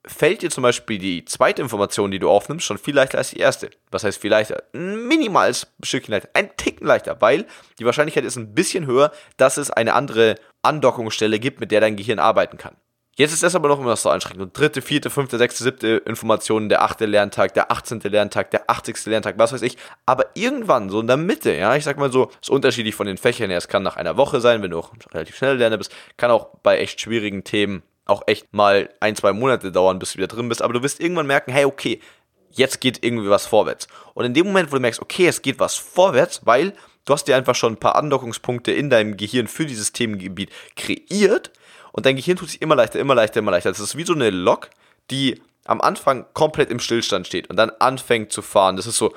fällt 0.05 0.41
dir 0.41 0.49
zum 0.49 0.63
Beispiel 0.63 0.97
die 0.97 1.25
zweite 1.25 1.61
Information, 1.61 2.11
die 2.11 2.19
du 2.19 2.29
aufnimmst, 2.29 2.65
schon 2.65 2.77
viel 2.77 2.95
leichter 2.95 3.17
als 3.17 3.29
die 3.29 3.39
erste. 3.39 3.69
Was 3.91 4.03
heißt 4.03 4.19
viel 4.19 4.31
leichter? 4.31 4.63
Ein 4.73 5.07
minimales 5.07 5.67
Stückchen 5.81 6.13
leichter, 6.13 6.29
ein 6.33 6.55
Ticken 6.57 6.87
leichter, 6.87 7.21
weil 7.21 7.45
die 7.79 7.85
Wahrscheinlichkeit 7.85 8.25
ist 8.25 8.35
ein 8.35 8.53
bisschen 8.53 8.85
höher, 8.85 9.11
dass 9.37 9.57
es 9.57 9.71
eine 9.71 9.93
andere 9.93 10.35
Andockungsstelle 10.61 11.39
gibt, 11.39 11.59
mit 11.59 11.71
der 11.71 11.81
dein 11.81 11.95
Gehirn 11.95 12.19
arbeiten 12.19 12.57
kann. 12.57 12.75
Jetzt 13.15 13.31
ist 13.31 13.43
das 13.43 13.53
aber 13.53 13.67
noch 13.67 13.79
immer 13.79 13.95
so 13.95 14.09
anstrengend. 14.09 14.41
Und 14.41 14.57
dritte, 14.57 14.81
vierte, 14.81 15.11
fünfte, 15.11 15.37
sechste, 15.37 15.63
siebte 15.63 16.01
Informationen, 16.05 16.67
der 16.67 16.81
achte 16.81 17.05
Lerntag, 17.05 17.53
der 17.53 17.71
achtzehnte 17.71 18.09
Lerntag, 18.09 18.49
der 18.49 18.69
achtzigste 18.71 19.11
Lerntag, 19.11 19.37
was 19.37 19.53
weiß 19.53 19.61
ich. 19.61 19.77
Aber 20.07 20.25
irgendwann, 20.33 20.89
so 20.89 20.99
in 20.99 21.05
der 21.05 21.17
Mitte, 21.17 21.53
ja, 21.53 21.75
ich 21.75 21.83
sag 21.83 21.97
mal 21.97 22.11
so, 22.11 22.31
ist 22.41 22.49
unterschiedlich 22.49 22.95
von 22.95 23.05
den 23.05 23.17
Fächern 23.17 23.49
her. 23.49 23.59
Es 23.59 23.67
kann 23.67 23.83
nach 23.83 23.97
einer 23.97 24.17
Woche 24.17 24.41
sein, 24.41 24.63
wenn 24.63 24.71
du 24.71 24.79
auch 24.79 24.91
relativ 25.13 25.35
schnell 25.37 25.57
Lerner 25.57 25.77
bist. 25.77 25.93
Kann 26.17 26.31
auch 26.31 26.47
bei 26.63 26.79
echt 26.79 27.01
schwierigen 27.01 27.43
Themen 27.43 27.83
auch 28.05 28.23
echt 28.25 28.51
mal 28.51 28.89
ein, 28.99 29.15
zwei 29.15 29.31
Monate 29.31 29.71
dauern, 29.71 29.99
bis 29.99 30.13
du 30.13 30.17
wieder 30.17 30.27
drin 30.27 30.49
bist. 30.49 30.63
Aber 30.63 30.73
du 30.73 30.81
wirst 30.81 30.99
irgendwann 30.99 31.27
merken, 31.27 31.51
hey, 31.51 31.65
okay, 31.65 32.01
jetzt 32.49 32.81
geht 32.81 33.03
irgendwie 33.03 33.29
was 33.29 33.45
vorwärts. 33.45 33.87
Und 34.15 34.25
in 34.25 34.33
dem 34.33 34.47
Moment, 34.47 34.71
wo 34.71 34.75
du 34.75 34.81
merkst, 34.81 35.01
okay, 35.01 35.27
es 35.27 35.43
geht 35.43 35.59
was 35.59 35.75
vorwärts, 35.75 36.41
weil 36.45 36.73
du 37.05 37.13
hast 37.13 37.27
dir 37.27 37.35
einfach 37.35 37.55
schon 37.55 37.73
ein 37.73 37.79
paar 37.79 37.95
Andockungspunkte 37.95 38.71
in 38.71 38.89
deinem 38.89 39.17
Gehirn 39.17 39.47
für 39.47 39.65
dieses 39.65 39.91
Themengebiet 39.91 40.49
kreiert, 40.75 41.51
und 41.93 42.05
dein 42.05 42.17
Gehirn 42.17 42.37
tut 42.37 42.49
sich 42.49 42.61
immer 42.61 42.75
leichter, 42.75 42.99
immer 42.99 43.15
leichter, 43.15 43.39
immer 43.39 43.51
leichter. 43.51 43.69
Das 43.69 43.79
ist 43.79 43.95
wie 43.95 44.03
so 44.03 44.13
eine 44.13 44.31
Lok, 44.31 44.69
die 45.11 45.41
am 45.63 45.79
Anfang 45.79 46.25
komplett 46.33 46.69
im 46.69 46.79
Stillstand 46.79 47.27
steht 47.27 47.49
und 47.49 47.55
dann 47.55 47.69
anfängt 47.79 48.33
zu 48.33 48.41
fahren. 48.41 48.75
Das 48.75 48.87
ist 48.87 48.97
so 48.97 49.13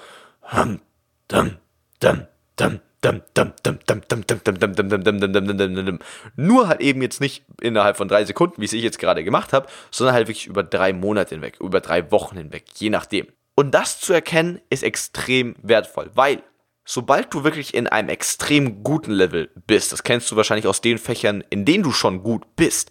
nur 6.37 6.69
halt 6.69 6.81
eben 6.81 7.03
jetzt 7.03 7.21
nicht 7.21 7.45
innerhalb 7.61 7.97
von 7.97 8.09
drei 8.09 8.25
Sekunden, 8.25 8.61
wie 8.61 8.67
es 8.67 8.73
ich 8.73 8.83
jetzt 8.83 8.99
gerade 8.99 9.25
gemacht 9.25 9.53
habe, 9.53 9.69
sondern 9.91 10.15
halt 10.15 10.29
wirklich 10.29 10.47
über 10.47 10.63
drei 10.63 10.93
Monate 10.93 11.35
hinweg, 11.35 11.59
über 11.61 11.81
drei 11.81 12.11
Wochen 12.11 12.37
hinweg, 12.37 12.65
je 12.75 12.91
nachdem. 12.91 13.27
Und 13.55 13.75
das 13.75 14.01
zu 14.01 14.13
erkennen 14.13 14.61
ist 14.69 14.83
extrem 14.83 15.57
wertvoll, 15.63 16.11
weil 16.15 16.43
sobald 16.87 17.35
du 17.35 17.45
wirklich 17.45 17.75
in 17.75 17.87
einem 17.87 18.09
extrem 18.09 18.83
guten 18.83 19.11
Level 19.11 19.51
bist, 19.67 19.93
das 19.93 20.05
kennst 20.05 20.31
du 20.31 20.37
wahrscheinlich 20.37 20.67
aus 20.67 20.81
den 20.81 20.97
Fächern, 20.97 21.45
in 21.51 21.67
denen 21.67 21.85
du 21.85 21.93
schon 21.93 22.23
gut 22.23 22.57
bist, 22.57 22.91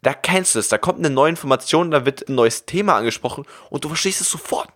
da 0.00 0.14
kennst 0.14 0.54
du 0.54 0.58
es, 0.58 0.68
da 0.68 0.78
kommt 0.78 0.98
eine 0.98 1.10
neue 1.10 1.30
Information, 1.30 1.90
da 1.90 2.06
wird 2.06 2.28
ein 2.28 2.34
neues 2.36 2.64
Thema 2.64 2.96
angesprochen 2.96 3.44
und 3.68 3.84
du 3.84 3.88
verstehst 3.88 4.20
es 4.20 4.30
sofort. 4.30 4.68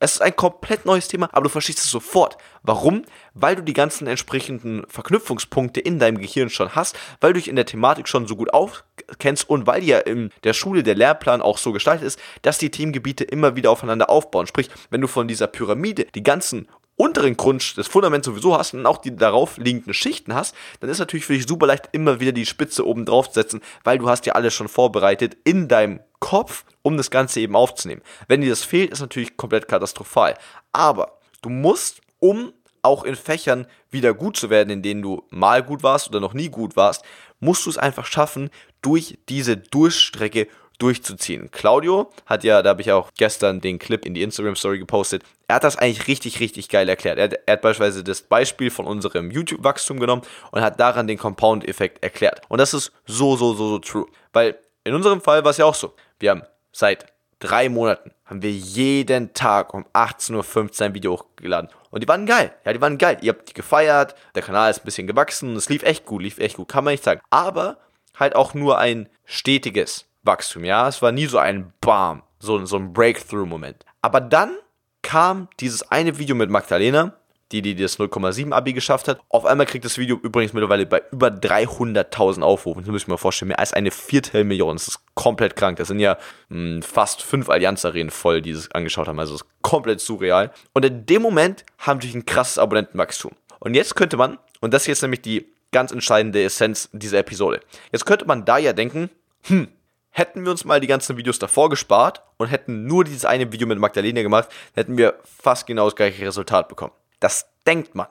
Es 0.00 0.12
ist 0.12 0.22
ein 0.22 0.36
komplett 0.36 0.86
neues 0.86 1.08
Thema, 1.08 1.28
aber 1.32 1.44
du 1.44 1.48
verstehst 1.48 1.80
es 1.80 1.90
sofort. 1.90 2.38
Warum? 2.62 3.04
Weil 3.34 3.56
du 3.56 3.62
die 3.62 3.72
ganzen 3.72 4.06
entsprechenden 4.06 4.84
Verknüpfungspunkte 4.88 5.80
in 5.80 5.98
deinem 5.98 6.18
Gehirn 6.18 6.50
schon 6.50 6.76
hast, 6.76 6.96
weil 7.20 7.32
du 7.32 7.40
dich 7.40 7.48
in 7.48 7.56
der 7.56 7.66
Thematik 7.66 8.06
schon 8.06 8.28
so 8.28 8.36
gut 8.36 8.52
auskennst 8.52 9.48
und 9.48 9.66
weil 9.66 9.82
ja 9.82 9.98
in 9.98 10.30
der 10.44 10.52
Schule 10.52 10.84
der 10.84 10.94
Lehrplan 10.94 11.42
auch 11.42 11.58
so 11.58 11.72
gestaltet 11.72 12.06
ist, 12.06 12.20
dass 12.42 12.58
die 12.58 12.70
Themengebiete 12.70 13.24
immer 13.24 13.56
wieder 13.56 13.72
aufeinander 13.72 14.08
aufbauen. 14.08 14.46
Sprich, 14.46 14.70
wenn 14.90 15.00
du 15.00 15.08
von 15.08 15.26
dieser 15.26 15.48
Pyramide 15.48 16.04
die 16.14 16.22
ganzen 16.22 16.68
unteren 16.98 17.36
Grund, 17.36 17.78
das 17.78 17.86
Fundament 17.86 18.24
sowieso 18.24 18.58
hast 18.58 18.74
und 18.74 18.84
auch 18.84 18.98
die 18.98 19.14
darauf 19.14 19.56
liegenden 19.56 19.94
Schichten 19.94 20.34
hast, 20.34 20.54
dann 20.80 20.90
ist 20.90 20.98
natürlich 20.98 21.24
für 21.24 21.32
dich 21.32 21.46
super 21.46 21.66
leicht, 21.66 21.88
immer 21.92 22.20
wieder 22.20 22.32
die 22.32 22.44
Spitze 22.44 22.86
oben 22.86 23.06
drauf 23.06 23.28
zu 23.28 23.34
setzen, 23.34 23.62
weil 23.84 23.98
du 23.98 24.10
hast 24.10 24.26
ja 24.26 24.34
alles 24.34 24.52
schon 24.52 24.68
vorbereitet 24.68 25.36
in 25.44 25.68
deinem 25.68 26.00
Kopf, 26.18 26.64
um 26.82 26.96
das 26.96 27.10
Ganze 27.10 27.40
eben 27.40 27.54
aufzunehmen. 27.54 28.02
Wenn 28.26 28.40
dir 28.40 28.50
das 28.50 28.64
fehlt, 28.64 28.90
ist 28.90 29.00
natürlich 29.00 29.36
komplett 29.36 29.68
katastrophal. 29.68 30.34
Aber 30.72 31.20
du 31.40 31.48
musst, 31.50 32.00
um 32.18 32.52
auch 32.82 33.04
in 33.04 33.14
Fächern 33.14 33.66
wieder 33.90 34.12
gut 34.12 34.36
zu 34.36 34.50
werden, 34.50 34.70
in 34.70 34.82
denen 34.82 35.02
du 35.02 35.22
mal 35.30 35.62
gut 35.62 35.84
warst 35.84 36.08
oder 36.08 36.20
noch 36.20 36.34
nie 36.34 36.48
gut 36.48 36.76
warst, 36.76 37.04
musst 37.38 37.64
du 37.64 37.70
es 37.70 37.78
einfach 37.78 38.06
schaffen, 38.06 38.50
durch 38.82 39.18
diese 39.28 39.56
Durchstrecke 39.56 40.48
durchzuziehen. 40.78 41.50
Claudio 41.50 42.10
hat 42.26 42.44
ja, 42.44 42.62
da 42.62 42.70
habe 42.70 42.82
ich 42.82 42.92
auch 42.92 43.10
gestern 43.16 43.60
den 43.60 43.78
Clip 43.78 44.04
in 44.06 44.14
die 44.14 44.22
Instagram 44.22 44.56
Story 44.56 44.78
gepostet, 44.78 45.22
er 45.48 45.56
hat 45.56 45.64
das 45.64 45.76
eigentlich 45.76 46.06
richtig, 46.06 46.40
richtig 46.40 46.68
geil 46.68 46.88
erklärt. 46.88 47.18
Er 47.18 47.24
hat, 47.24 47.34
er 47.46 47.52
hat 47.54 47.62
beispielsweise 47.62 48.04
das 48.04 48.22
Beispiel 48.22 48.70
von 48.70 48.86
unserem 48.86 49.30
YouTube-Wachstum 49.30 49.98
genommen 49.98 50.22
und 50.52 50.60
hat 50.60 50.78
daran 50.78 51.06
den 51.06 51.18
Compound-Effekt 51.18 52.02
erklärt. 52.02 52.42
Und 52.48 52.58
das 52.58 52.74
ist 52.74 52.92
so, 53.06 53.36
so, 53.36 53.54
so, 53.54 53.68
so 53.68 53.78
true. 53.78 54.06
Weil 54.32 54.58
in 54.84 54.94
unserem 54.94 55.20
Fall 55.20 55.44
war 55.44 55.50
es 55.50 55.56
ja 55.56 55.64
auch 55.64 55.74
so. 55.74 55.94
Wir 56.18 56.30
haben 56.30 56.42
seit 56.72 57.06
drei 57.40 57.68
Monaten 57.68 58.12
haben 58.24 58.42
wir 58.42 58.50
jeden 58.50 59.32
Tag 59.32 59.72
um 59.72 59.86
18.15 59.94 60.34
Uhr 60.34 60.86
ein 60.86 60.94
Video 60.94 61.12
hochgeladen. 61.12 61.70
Und 61.90 62.02
die 62.02 62.08
waren 62.08 62.26
geil. 62.26 62.52
Ja, 62.64 62.72
die 62.72 62.80
waren 62.80 62.98
geil. 62.98 63.18
Ihr 63.22 63.32
habt 63.32 63.48
die 63.48 63.54
gefeiert, 63.54 64.14
der 64.34 64.42
Kanal 64.42 64.70
ist 64.70 64.80
ein 64.80 64.84
bisschen 64.84 65.06
gewachsen, 65.06 65.56
es 65.56 65.68
lief 65.68 65.82
echt 65.82 66.04
gut, 66.04 66.22
lief 66.22 66.38
echt 66.38 66.56
gut, 66.56 66.68
kann 66.68 66.84
man 66.84 66.92
nicht 66.92 67.04
sagen. 67.04 67.22
Aber 67.30 67.78
halt 68.18 68.36
auch 68.36 68.52
nur 68.52 68.78
ein 68.78 69.08
stetiges 69.24 70.07
Wachstum, 70.28 70.64
ja. 70.64 70.86
Es 70.86 71.02
war 71.02 71.10
nie 71.10 71.26
so 71.26 71.38
ein 71.38 71.72
Bam, 71.80 72.22
so, 72.38 72.64
so 72.66 72.76
ein 72.76 72.92
Breakthrough-Moment. 72.92 73.84
Aber 74.02 74.20
dann 74.20 74.56
kam 75.02 75.48
dieses 75.58 75.90
eine 75.90 76.18
Video 76.18 76.36
mit 76.36 76.50
Magdalena, 76.50 77.14
die, 77.50 77.62
die 77.62 77.74
das 77.74 77.98
0,7 77.98 78.52
Abi 78.52 78.72
geschafft 78.74 79.08
hat. 79.08 79.20
Auf 79.30 79.46
einmal 79.46 79.66
kriegt 79.66 79.84
das 79.84 79.96
Video 79.96 80.18
übrigens 80.22 80.52
mittlerweile 80.52 80.84
bei 80.86 81.02
über 81.10 81.28
300.000 81.28 82.42
Aufrufen. 82.42 82.82
Das 82.82 82.90
muss 82.90 83.02
ich 83.02 83.08
mir 83.08 83.16
vorstellen. 83.16 83.48
Mehr 83.48 83.58
als 83.58 83.72
eine 83.72 83.90
Viertelmillion. 83.90 84.76
Das 84.76 84.88
ist 84.88 85.00
komplett 85.14 85.56
krank. 85.56 85.78
Das 85.78 85.88
sind 85.88 85.98
ja 85.98 86.18
mh, 86.50 86.74
hm, 86.74 86.82
fast 86.82 87.22
fünf 87.22 87.48
Allianz-Arenen 87.48 88.10
voll, 88.10 88.42
die 88.42 88.52
das 88.52 88.70
angeschaut 88.72 89.08
haben. 89.08 89.18
Also 89.18 89.32
das 89.32 89.42
ist 89.42 89.48
komplett 89.62 90.00
surreal. 90.00 90.52
Und 90.74 90.84
in 90.84 91.06
dem 91.06 91.22
Moment 91.22 91.64
haben 91.78 92.02
wir 92.02 92.14
ein 92.14 92.26
krasses 92.26 92.58
Abonnentenwachstum. 92.58 93.32
Und 93.60 93.74
jetzt 93.74 93.96
könnte 93.96 94.16
man, 94.16 94.38
und 94.60 94.74
das 94.74 94.82
ist 94.82 94.88
jetzt 94.88 95.02
nämlich 95.02 95.22
die 95.22 95.46
ganz 95.72 95.90
entscheidende 95.90 96.42
Essenz 96.42 96.88
dieser 96.92 97.18
Episode. 97.18 97.60
Jetzt 97.92 98.06
könnte 98.06 98.26
man 98.26 98.44
da 98.44 98.58
ja 98.58 98.72
denken, 98.72 99.10
hm, 99.44 99.68
hätten 100.10 100.44
wir 100.44 100.50
uns 100.50 100.64
mal 100.64 100.80
die 100.80 100.86
ganzen 100.86 101.16
Videos 101.16 101.38
davor 101.38 101.70
gespart 101.70 102.22
und 102.36 102.48
hätten 102.48 102.86
nur 102.86 103.04
dieses 103.04 103.24
eine 103.24 103.52
Video 103.52 103.66
mit 103.66 103.78
Magdalena 103.78 104.22
gemacht, 104.22 104.48
hätten 104.74 104.96
wir 104.96 105.18
fast 105.24 105.66
genau 105.66 105.84
das 105.84 105.96
gleiche 105.96 106.26
Resultat 106.26 106.68
bekommen. 106.68 106.92
Das 107.20 107.48
denkt 107.66 107.94
man. 107.94 108.08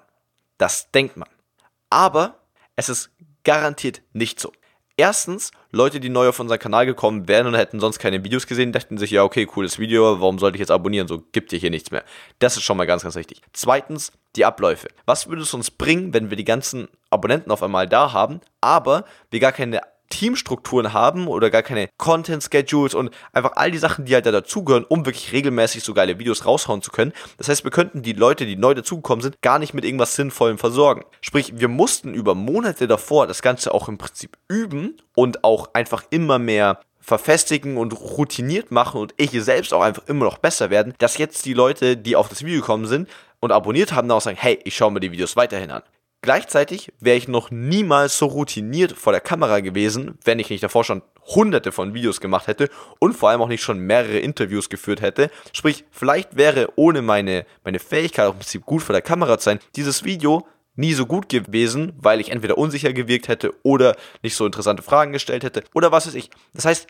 Das 0.57 0.91
denkt 0.91 1.17
man. 1.17 1.29
Aber 1.89 2.39
es 2.75 2.89
ist 2.89 3.11
garantiert 3.43 4.01
nicht 4.13 4.39
so. 4.39 4.51
Erstens, 4.99 5.51
Leute, 5.71 5.99
die 5.99 6.09
neu 6.09 6.27
auf 6.27 6.39
unseren 6.39 6.57
Kanal 6.57 6.87
gekommen 6.87 7.27
wären 7.27 7.45
und 7.45 7.53
hätten 7.53 7.79
sonst 7.79 7.99
keine 7.99 8.23
Videos 8.23 8.47
gesehen, 8.47 8.71
dachten 8.71 8.97
sich, 8.97 9.11
ja, 9.11 9.23
okay, 9.23 9.45
cooles 9.45 9.77
Video, 9.77 10.19
warum 10.19 10.39
sollte 10.39 10.55
ich 10.55 10.59
jetzt 10.59 10.71
abonnieren? 10.71 11.07
So 11.07 11.21
gibt 11.31 11.51
dir 11.51 11.59
hier 11.59 11.69
nichts 11.69 11.91
mehr. 11.91 12.03
Das 12.39 12.57
ist 12.57 12.63
schon 12.63 12.77
mal 12.77 12.87
ganz, 12.87 13.03
ganz 13.03 13.15
wichtig. 13.15 13.43
Zweitens, 13.53 14.11
die 14.35 14.43
Abläufe. 14.43 14.87
Was 15.05 15.29
würde 15.29 15.43
es 15.43 15.53
uns 15.53 15.69
bringen, 15.69 16.15
wenn 16.15 16.31
wir 16.31 16.37
die 16.37 16.45
ganzen 16.45 16.87
Abonnenten 17.11 17.51
auf 17.51 17.61
einmal 17.61 17.87
da 17.87 18.11
haben, 18.11 18.41
aber 18.59 19.05
wir 19.29 19.39
gar 19.39 19.51
keine 19.51 19.81
Teamstrukturen 20.09 20.93
haben 20.93 21.27
oder 21.27 21.49
gar 21.49 21.63
keine 21.63 21.89
Content-Schedules 21.97 22.93
und 22.93 23.11
einfach 23.33 23.53
all 23.55 23.71
die 23.71 23.77
Sachen, 23.77 24.05
die 24.05 24.13
halt 24.13 24.25
da 24.25 24.31
dazugehören, 24.31 24.85
um 24.85 25.05
wirklich 25.05 25.31
regelmäßig 25.31 25.83
so 25.83 25.93
geile 25.93 26.19
Videos 26.19 26.45
raushauen 26.45 26.81
zu 26.81 26.91
können. 26.91 27.13
Das 27.37 27.49
heißt, 27.49 27.63
wir 27.63 27.71
könnten 27.71 28.01
die 28.01 28.13
Leute, 28.13 28.45
die 28.45 28.55
neu 28.55 28.73
dazugekommen 28.73 29.21
sind, 29.21 29.41
gar 29.41 29.59
nicht 29.59 29.73
mit 29.73 29.85
irgendwas 29.85 30.15
Sinnvollem 30.15 30.57
versorgen. 30.57 31.03
Sprich, 31.21 31.53
wir 31.55 31.67
mussten 31.67 32.13
über 32.13 32.35
Monate 32.35 32.87
davor 32.87 33.27
das 33.27 33.41
Ganze 33.41 33.73
auch 33.73 33.87
im 33.87 33.97
Prinzip 33.97 34.37
üben 34.47 34.97
und 35.15 35.43
auch 35.43 35.69
einfach 35.73 36.03
immer 36.09 36.39
mehr 36.39 36.79
verfestigen 37.07 37.77
und 37.77 37.93
routiniert 37.93 38.69
machen 38.69 38.99
und 38.99 39.13
ich 39.15 39.31
selbst 39.31 39.73
auch 39.73 39.81
einfach 39.81 40.05
immer 40.07 40.25
noch 40.25 40.39
besser 40.39 40.69
werden, 40.69 40.93
dass 40.97 41.17
jetzt 41.17 41.45
die 41.45 41.53
Leute, 41.53 41.95
die 41.95 42.17
auf 42.17 42.27
das 42.27 42.43
Video 42.43 42.59
gekommen 42.59 42.85
sind 42.85 43.09
und 43.39 43.53
abonniert 43.53 43.93
haben, 43.93 44.09
dann 44.09 44.17
auch 44.17 44.21
sagen, 44.21 44.37
hey, 44.37 44.59
ich 44.65 44.75
schaue 44.75 44.91
mir 44.91 44.99
die 44.99 45.11
Videos 45.11 45.37
weiterhin 45.37 45.71
an. 45.71 45.83
Gleichzeitig 46.27 46.91
wäre 46.99 47.15
ich 47.15 47.29
noch 47.29 47.51
niemals 47.51 48.17
so 48.17 48.25
routiniert 48.25 48.91
vor 48.91 49.13
der 49.13 49.21
Kamera 49.21 49.61
gewesen, 49.61 50.17
wenn 50.25 50.39
ich 50.39 50.49
nicht 50.49 50.61
davor 50.61 50.83
schon 50.83 51.01
hunderte 51.25 51.71
von 51.71 51.93
Videos 51.93 52.19
gemacht 52.19 52.47
hätte 52.47 52.67
und 52.99 53.13
vor 53.13 53.29
allem 53.29 53.39
auch 53.39 53.47
nicht 53.47 53.63
schon 53.63 53.79
mehrere 53.79 54.19
Interviews 54.19 54.67
geführt 54.67 54.99
hätte. 54.99 55.31
Sprich, 55.53 55.85
vielleicht 55.89 56.35
wäre 56.35 56.67
ohne 56.75 57.01
meine, 57.01 57.45
meine 57.63 57.79
Fähigkeit 57.79 58.25
auch 58.27 58.33
im 58.33 58.39
Prinzip 58.39 58.65
gut 58.65 58.83
vor 58.83 58.91
der 58.91 59.01
Kamera 59.01 59.37
zu 59.37 59.45
sein, 59.45 59.59
dieses 59.77 60.03
Video 60.03 60.45
nie 60.75 60.91
so 60.91 61.05
gut 61.05 61.29
gewesen, 61.29 61.93
weil 61.95 62.19
ich 62.19 62.29
entweder 62.29 62.57
unsicher 62.57 62.91
gewirkt 62.91 63.29
hätte 63.29 63.53
oder 63.63 63.95
nicht 64.21 64.35
so 64.35 64.45
interessante 64.45 64.83
Fragen 64.83 65.13
gestellt 65.13 65.45
hätte 65.45 65.63
oder 65.73 65.93
was 65.93 66.07
weiß 66.07 66.15
ich. 66.15 66.29
Das 66.53 66.65
heißt, 66.65 66.87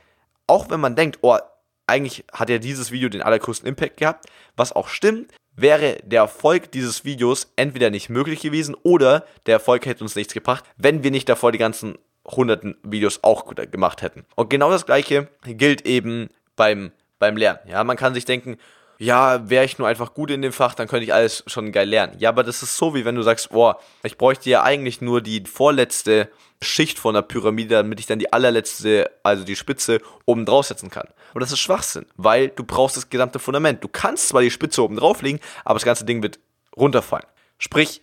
auch 0.48 0.72
wenn 0.72 0.80
man 0.80 0.96
denkt, 0.96 1.20
oh, 1.22 1.38
eigentlich 1.86 2.26
hat 2.34 2.50
ja 2.50 2.58
dieses 2.58 2.90
Video 2.90 3.08
den 3.08 3.22
allergrößten 3.22 3.70
Impact 3.70 3.98
gehabt, 3.98 4.26
was 4.56 4.74
auch 4.74 4.88
stimmt, 4.88 5.32
wäre 5.58 5.98
der 6.04 6.22
Erfolg 6.22 6.72
dieses 6.72 7.04
Videos 7.04 7.52
entweder 7.58 7.90
nicht 7.90 8.10
möglich 8.10 8.40
gewesen 8.40 8.76
oder 8.84 9.26
der 9.46 9.56
Erfolg 9.56 9.86
hätte 9.86 10.04
uns 10.04 10.16
nichts 10.16 10.34
gebracht, 10.34 10.64
wenn 10.78 11.04
wir 11.04 11.12
nicht 11.12 11.28
davor 11.28 11.52
die 11.52 11.58
ganzen 11.58 11.98
hunderten 12.26 12.78
Videos 12.84 13.24
auch 13.24 13.54
gemacht 13.56 14.02
hätten. 14.02 14.26
Und 14.36 14.50
genau 14.50 14.70
das 14.70 14.86
gleiche 14.86 15.28
gilt 15.44 15.86
eben 15.86 16.30
beim, 16.56 16.92
beim 17.20 17.36
Lernen. 17.36 17.60
Ja, 17.68 17.84
man 17.84 17.98
kann 17.98 18.14
sich 18.14 18.26
denken, 18.26 18.58
ja, 19.00 19.50
wäre 19.50 19.66
ich 19.66 19.78
nur 19.78 19.88
einfach 19.88 20.14
gut 20.14 20.32
in 20.32 20.42
dem 20.42 20.52
Fach, 20.52 20.74
dann 20.74 20.88
könnte 20.88 21.04
ich 21.04 21.14
alles 21.14 21.44
schon 21.48 21.72
geil 21.72 21.88
lernen. 21.88 22.16
Ja, 22.18 22.30
aber 22.30 22.44
das 22.44 22.64
ist 22.64 22.78
so, 22.78 22.96
wie 22.96 23.06
wenn 23.06 23.16
du 23.16 23.22
sagst, 23.22 23.50
boah, 23.52 23.80
ich 24.04 24.18
bräuchte 24.18 24.50
ja 24.50 24.64
eigentlich 24.64 25.02
nur 25.02 25.22
die 25.22 25.44
vorletzte 25.46 26.30
Schicht 26.62 26.98
von 26.98 27.14
der 27.14 27.22
Pyramide, 27.22 27.76
damit 27.76 28.00
ich 28.00 28.08
dann 28.08 28.20
die 28.20 28.34
allerletzte, 28.34 29.12
also 29.24 29.44
die 29.44 29.56
Spitze, 29.56 30.00
oben 30.26 30.46
draufsetzen 30.46 30.90
kann. 30.90 31.08
Und 31.34 31.42
das 31.42 31.52
ist 31.52 31.60
Schwachsinn, 31.60 32.06
weil 32.16 32.50
du 32.50 32.64
brauchst 32.64 32.98
das 32.98 33.10
gesamte 33.10 33.40
Fundament. 33.40 33.84
Du 33.84 33.88
kannst 33.88 34.30
zwar 34.30 34.42
die 34.42 34.52
Spitze 34.52 34.84
oben 34.84 34.96
drauflegen, 34.96 35.40
aber 35.66 35.76
das 35.76 35.86
ganze 35.86 36.06
Ding 36.06 36.24
wird 36.24 36.40
runterfallen. 36.76 37.28
Sprich, 37.60 38.02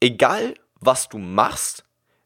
egal 0.00 0.54
was 0.78 1.08
du 1.08 1.18
machst, 1.18 1.84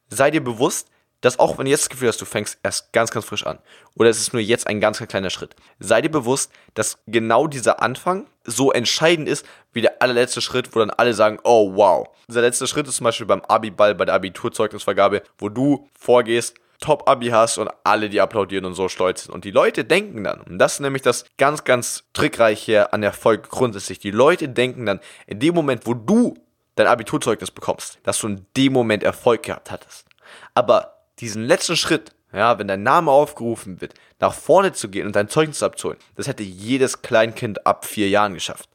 sei 0.09 0.31
dir 0.31 0.43
bewusst, 0.43 0.89
dass 1.21 1.39
auch 1.39 1.59
wenn 1.59 1.65
du 1.65 1.71
jetzt 1.71 1.83
das 1.83 1.89
Gefühl 1.89 2.09
hast, 2.09 2.21
du 2.21 2.25
fängst 2.25 2.59
erst 2.63 2.93
ganz, 2.93 3.11
ganz 3.11 3.25
frisch 3.25 3.47
an 3.47 3.59
oder 3.95 4.09
es 4.09 4.21
ist 4.21 4.33
nur 4.33 4.43
jetzt 4.43 4.67
ein 4.67 4.81
ganz, 4.81 4.99
ganz 4.99 5.11
kleiner 5.11 5.31
Schritt, 5.31 5.55
sei 5.79 6.03
dir 6.03 6.11
bewusst, 6.11 6.51
dass 6.75 6.99
genau 7.07 7.47
dieser 7.47 7.83
Anfang 7.83 8.27
so 8.45 8.73
entscheidend 8.73 9.29
ist 9.29 9.45
wie 9.73 9.83
der 9.83 10.01
allerletzte 10.03 10.41
Schritt, 10.41 10.75
wo 10.75 10.79
dann 10.79 10.91
alle 10.91 11.15
sagen, 11.15 11.39
oh 11.45 11.75
wow. 11.75 12.09
Dieser 12.29 12.41
letzte 12.41 12.67
Schritt 12.67 12.89
ist 12.89 12.97
zum 12.97 13.05
Beispiel 13.05 13.27
beim 13.27 13.43
Abi-Ball, 13.43 13.95
bei 13.95 14.05
der 14.05 14.15
Abiturzeugnisvergabe, 14.15 15.23
wo 15.39 15.49
du 15.49 15.89
vorgehst, 15.99 16.55
Top-Abi 16.81 17.29
hast 17.29 17.59
und 17.59 17.71
alle 17.85 18.09
die 18.09 18.21
applaudieren 18.21 18.65
und 18.65 18.75
so 18.75 18.89
stolz 18.89 19.25
sind. 19.25 19.35
Und 19.35 19.45
die 19.45 19.51
Leute 19.51 19.85
denken 19.85 20.25
dann, 20.25 20.41
und 20.41 20.59
das 20.59 20.75
ist 20.75 20.81
nämlich 20.81 21.03
das 21.03 21.27
ganz, 21.37 21.65
ganz 21.65 22.05
trickreiche 22.15 22.93
an 22.93 23.03
Erfolg 23.03 23.51
grundsätzlich, 23.51 23.99
die 23.99 24.11
Leute 24.11 24.49
denken 24.49 24.87
dann, 24.87 25.01
in 25.27 25.39
dem 25.39 25.55
Moment, 25.55 25.87
wo 25.87 25.95
du 25.95 26.35
dein 26.77 26.87
Abiturzeugnis 26.87 27.51
bekommst, 27.51 27.99
dass 28.03 28.19
du 28.19 28.29
in 28.29 28.47
dem 28.57 28.73
Moment 28.73 29.03
Erfolg 29.03 29.43
gehabt 29.43 29.71
hattest. 29.71 30.07
Aber 30.55 31.00
diesen 31.21 31.45
letzten 31.45 31.77
Schritt, 31.77 32.13
ja, 32.33 32.59
wenn 32.59 32.69
dein 32.69 32.83
Name 32.83 33.11
aufgerufen 33.11 33.81
wird, 33.81 33.95
nach 34.19 34.35
vorne 34.35 34.73
zu 34.73 34.89
gehen 34.89 35.07
und 35.07 35.17
dein 35.17 35.29
Zeugnis 35.29 35.63
abzuholen, 35.63 35.99
das 36.17 36.27
hätte 36.27 36.43
jedes 36.43 37.03
Kleinkind 37.03 37.67
ab 37.67 37.85
vier 37.85 38.09
Jahren 38.09 38.35
geschafft. 38.35 38.69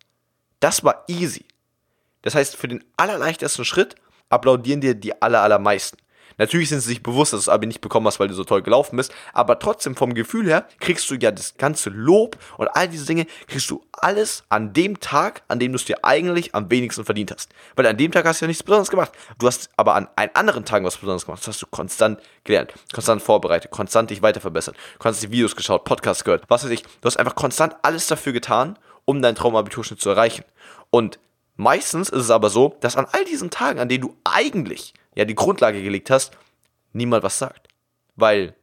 Das 0.60 0.84
war 0.84 1.04
easy. 1.08 1.46
Das 2.22 2.36
heißt, 2.36 2.56
für 2.56 2.68
den 2.68 2.84
allerleichtesten 2.98 3.66
Schritt 3.66 3.96
applaudieren 4.30 4.82
dir 4.82 4.96
die 4.96 5.22
aller, 5.22 5.42
allermeisten. 5.42 5.98
Natürlich 6.38 6.70
sind 6.70 6.82
sie 6.82 6.90
sich 6.90 7.04
bewusst, 7.04 7.34
dass 7.34 7.42
du 7.42 7.50
das 7.50 7.54
Abi 7.54 7.68
nicht 7.68 7.82
bekommen 7.82 8.08
hast, 8.08 8.20
weil 8.20 8.28
du 8.28 8.34
so 8.34 8.44
toll 8.44 8.62
gelaufen 8.62 8.98
bist, 8.98 9.14
aber 9.34 9.60
trotzdem 9.60 9.96
vom 9.96 10.14
Gefühl 10.14 10.48
her 10.48 10.68
kriegst 10.80 11.10
du 11.10 11.16
ja 11.16 11.32
das 11.32 11.56
ganze 11.58 11.90
Lob 11.90 12.38
und 12.58 12.68
all 12.68 12.88
diese 12.88 13.06
Dinge, 13.06 13.26
kriegst 13.48 13.70
du 13.70 13.84
alles 13.94 14.44
an 14.50 14.74
dem 14.74 15.00
Tag, 15.00 15.44
an 15.48 15.60
dem 15.60 15.72
du 15.72 15.78
es 15.78 15.86
dir 15.86 16.04
eigentlich 16.04 16.54
am 16.54 16.70
wenigsten 16.70 17.06
verdient 17.06 17.32
hast. 17.32 17.52
Weil 17.76 17.88
an 17.88 17.98
dem 17.98 18.12
Tag 18.12 18.26
hast 18.26 18.42
du 18.42 18.46
ja 18.46 18.48
nichts 18.48 18.64
Besonderes 18.64 18.90
gemacht. 18.90 19.12
Du 19.38 19.48
hast 19.48 19.70
aber 19.78 19.96
an 19.96 20.08
einen 20.16 20.36
anderen 20.36 20.66
Tagen 20.66 20.86
was 20.86 20.98
Besonderes 20.98 21.26
gemacht. 21.26 21.42
Das 21.42 21.48
hast 21.48 21.62
du 21.62 21.68
konstant 21.68 22.20
gelernt, 22.44 22.74
konstant 22.94 23.22
vorbereitet, 23.22 23.72
konstant 23.72 24.10
dich 24.10 24.22
weiter 24.22 24.42
verbessert, 24.42 24.76
konstant 25.00 25.32
die 25.32 25.36
Videos 25.36 25.56
geschaut, 25.56 25.86
Podcasts 25.86 26.24
gehört, 26.24 26.44
was 26.48 26.64
weiß 26.64 26.72
ich. 26.72 26.84
Du 26.84 27.06
hast 27.06 27.18
einfach 27.18 27.36
konstant 27.36 27.76
alles 27.82 28.08
dafür 28.08 28.34
getan, 28.34 28.78
um 29.06 29.22
deinen 29.22 29.36
Traumabiturschnitt 29.36 30.02
zu 30.02 30.10
erreichen. 30.10 30.44
Und 30.90 31.20
meistens 31.56 32.10
ist 32.10 32.24
es 32.24 32.32
aber 32.32 32.50
so, 32.50 32.76
dass 32.82 32.98
an 32.98 33.08
all 33.12 33.26
diesen 33.26 33.50
Tagen, 33.50 33.80
an 33.80 33.90
denen 33.90 34.02
du 34.02 34.16
eigentlich 34.24 34.94
ja 35.16 35.26
die 35.26 35.36
Grundlage 35.36 35.82
gelegt 35.82 36.10
hast, 36.10 36.38
niemand 36.94 37.24
was 37.24 37.40
sagt. 37.40 37.68
Weil 38.16 38.56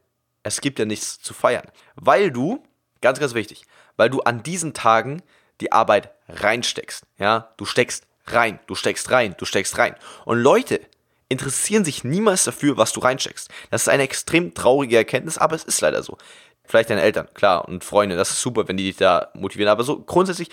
es 0.43 0.61
gibt 0.61 0.79
ja 0.79 0.85
nichts 0.85 1.19
zu 1.19 1.33
feiern. 1.33 1.67
Weil 1.95 2.31
du, 2.31 2.63
ganz, 3.01 3.19
ganz 3.19 3.33
wichtig, 3.33 3.65
weil 3.97 4.09
du 4.09 4.21
an 4.21 4.43
diesen 4.43 4.73
Tagen 4.73 5.21
die 5.61 5.71
Arbeit 5.71 6.11
reinsteckst. 6.29 7.05
Ja, 7.17 7.53
du 7.57 7.65
steckst 7.65 8.05
rein, 8.27 8.59
du 8.67 8.75
steckst 8.75 9.11
rein, 9.11 9.35
du 9.37 9.45
steckst 9.45 9.77
rein. 9.77 9.95
Und 10.25 10.39
Leute 10.39 10.81
interessieren 11.29 11.85
sich 11.85 12.03
niemals 12.03 12.43
dafür, 12.43 12.77
was 12.77 12.93
du 12.93 12.99
reinsteckst. 12.99 13.49
Das 13.71 13.83
ist 13.83 13.89
eine 13.89 14.03
extrem 14.03 14.53
traurige 14.53 14.97
Erkenntnis, 14.97 15.37
aber 15.37 15.55
es 15.55 15.63
ist 15.63 15.81
leider 15.81 16.03
so. 16.03 16.17
Vielleicht 16.65 16.89
deine 16.89 17.01
Eltern, 17.01 17.27
klar, 17.33 17.67
und 17.67 17.83
Freunde, 17.83 18.15
das 18.15 18.31
ist 18.31 18.41
super, 18.41 18.67
wenn 18.67 18.77
die 18.77 18.85
dich 18.85 18.95
da 18.95 19.29
motivieren. 19.33 19.71
Aber 19.71 19.83
so 19.83 19.99
grundsätzlich 19.99 20.49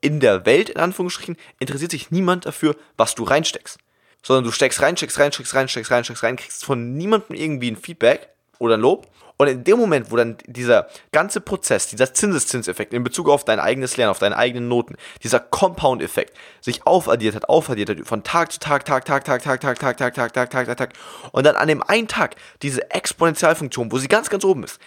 in 0.00 0.20
der 0.20 0.46
Welt, 0.46 0.70
in 0.70 0.78
Anführungsstrichen, 0.78 1.36
interessiert 1.58 1.90
sich 1.90 2.10
niemand 2.10 2.46
dafür, 2.46 2.76
was 2.96 3.14
du 3.14 3.24
reinsteckst 3.24 3.78
sondern 4.22 4.44
du 4.44 4.50
steckst 4.50 4.82
rein, 4.82 4.96
steckst 4.96 5.18
rein, 5.18 5.32
steckst 5.32 5.54
rein, 5.54 5.68
steckst 5.68 5.90
rein, 5.90 6.04
steckst 6.04 6.22
rein, 6.22 6.36
kriegst 6.36 6.64
von 6.64 6.94
niemandem 6.96 7.36
irgendwie 7.36 7.70
ein 7.70 7.76
Feedback 7.76 8.28
oder 8.58 8.74
ein 8.74 8.80
Lob. 8.80 9.08
Und 9.40 9.48
in 9.48 9.64
dem 9.64 9.78
Moment, 9.78 10.10
wo 10.10 10.16
dann 10.16 10.36
dieser 10.44 10.88
ganze 11.12 11.40
Prozess, 11.40 11.86
dieser 11.86 12.12
Zinseszinseffekt 12.12 12.92
in 12.92 13.02
Bezug 13.02 13.26
auf 13.26 13.42
dein 13.42 13.58
eigenes 13.58 13.96
Lernen, 13.96 14.10
auf 14.10 14.18
deine 14.18 14.36
eigenen 14.36 14.68
Noten, 14.68 14.96
dieser 15.22 15.40
Compound-Effekt 15.40 16.36
sich 16.60 16.86
aufaddiert 16.86 17.34
hat, 17.34 17.48
aufaddiert 17.48 17.88
hat, 17.88 18.06
von 18.06 18.22
Tag 18.22 18.52
zu 18.52 18.58
Tag, 18.58 18.84
Tag, 18.84 19.06
Tag, 19.06 19.24
Tag, 19.24 19.42
Tag, 19.42 19.60
Tag, 19.60 19.78
Tag, 19.78 19.96
Tag, 19.96 20.12
Tag, 20.14 20.32
Tag, 20.34 20.50
Tag, 20.50 20.66
Tag, 20.66 20.76
Tag, 20.76 20.92
und 21.32 21.46
dann 21.46 21.56
an 21.56 21.68
dem 21.68 21.82
einen 21.82 22.06
Tag 22.06 22.36
diese 22.60 22.90
Exponentialfunktion, 22.90 23.90
wo 23.90 23.96
sie 23.96 24.08
ganz, 24.08 24.28
ganz 24.28 24.44
oben 24.44 24.62
ist, 24.62 24.78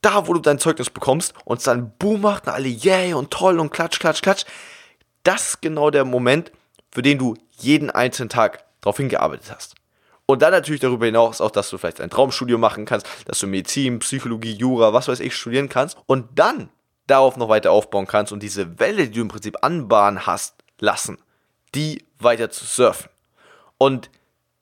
da, 0.00 0.26
wo 0.26 0.32
du 0.32 0.40
dein 0.40 0.58
Zeugnis 0.58 0.88
bekommst 0.88 1.34
und 1.44 1.58
es 1.58 1.64
dann 1.64 1.92
Boom 1.98 2.22
macht 2.22 2.46
und 2.46 2.54
alle 2.54 2.68
yay 2.68 3.12
und 3.12 3.30
toll 3.30 3.60
und 3.60 3.68
klatsch, 3.68 3.98
klatsch, 3.98 4.22
klatsch, 4.22 4.44
das 5.22 5.48
ist 5.48 5.60
genau 5.60 5.90
der 5.90 6.06
Moment, 6.06 6.50
für 6.92 7.02
den 7.02 7.18
du 7.18 7.34
jeden 7.58 7.90
einzelnen 7.90 8.28
Tag 8.28 8.64
darauf 8.80 8.96
hingearbeitet 8.96 9.50
hast. 9.54 9.74
Und 10.26 10.42
dann 10.42 10.52
natürlich 10.52 10.80
darüber 10.80 11.06
hinaus 11.06 11.40
auch, 11.40 11.50
dass 11.50 11.70
du 11.70 11.78
vielleicht 11.78 12.00
ein 12.00 12.10
Traumstudio 12.10 12.58
machen 12.58 12.84
kannst, 12.84 13.06
dass 13.26 13.40
du 13.40 13.46
Medizin, 13.46 13.98
Psychologie, 13.98 14.52
Jura, 14.52 14.92
was 14.92 15.08
weiß 15.08 15.20
ich, 15.20 15.34
studieren 15.34 15.68
kannst 15.68 15.96
und 16.06 16.26
dann 16.38 16.68
darauf 17.06 17.36
noch 17.36 17.48
weiter 17.48 17.72
aufbauen 17.72 18.06
kannst 18.06 18.32
und 18.32 18.42
diese 18.42 18.78
Welle, 18.78 19.08
die 19.08 19.14
du 19.14 19.22
im 19.22 19.28
Prinzip 19.28 19.58
anbahnen 19.62 20.26
hast 20.26 20.54
lassen, 20.78 21.18
die 21.74 22.04
weiter 22.18 22.50
zu 22.50 22.64
surfen. 22.64 23.10
Und 23.78 24.10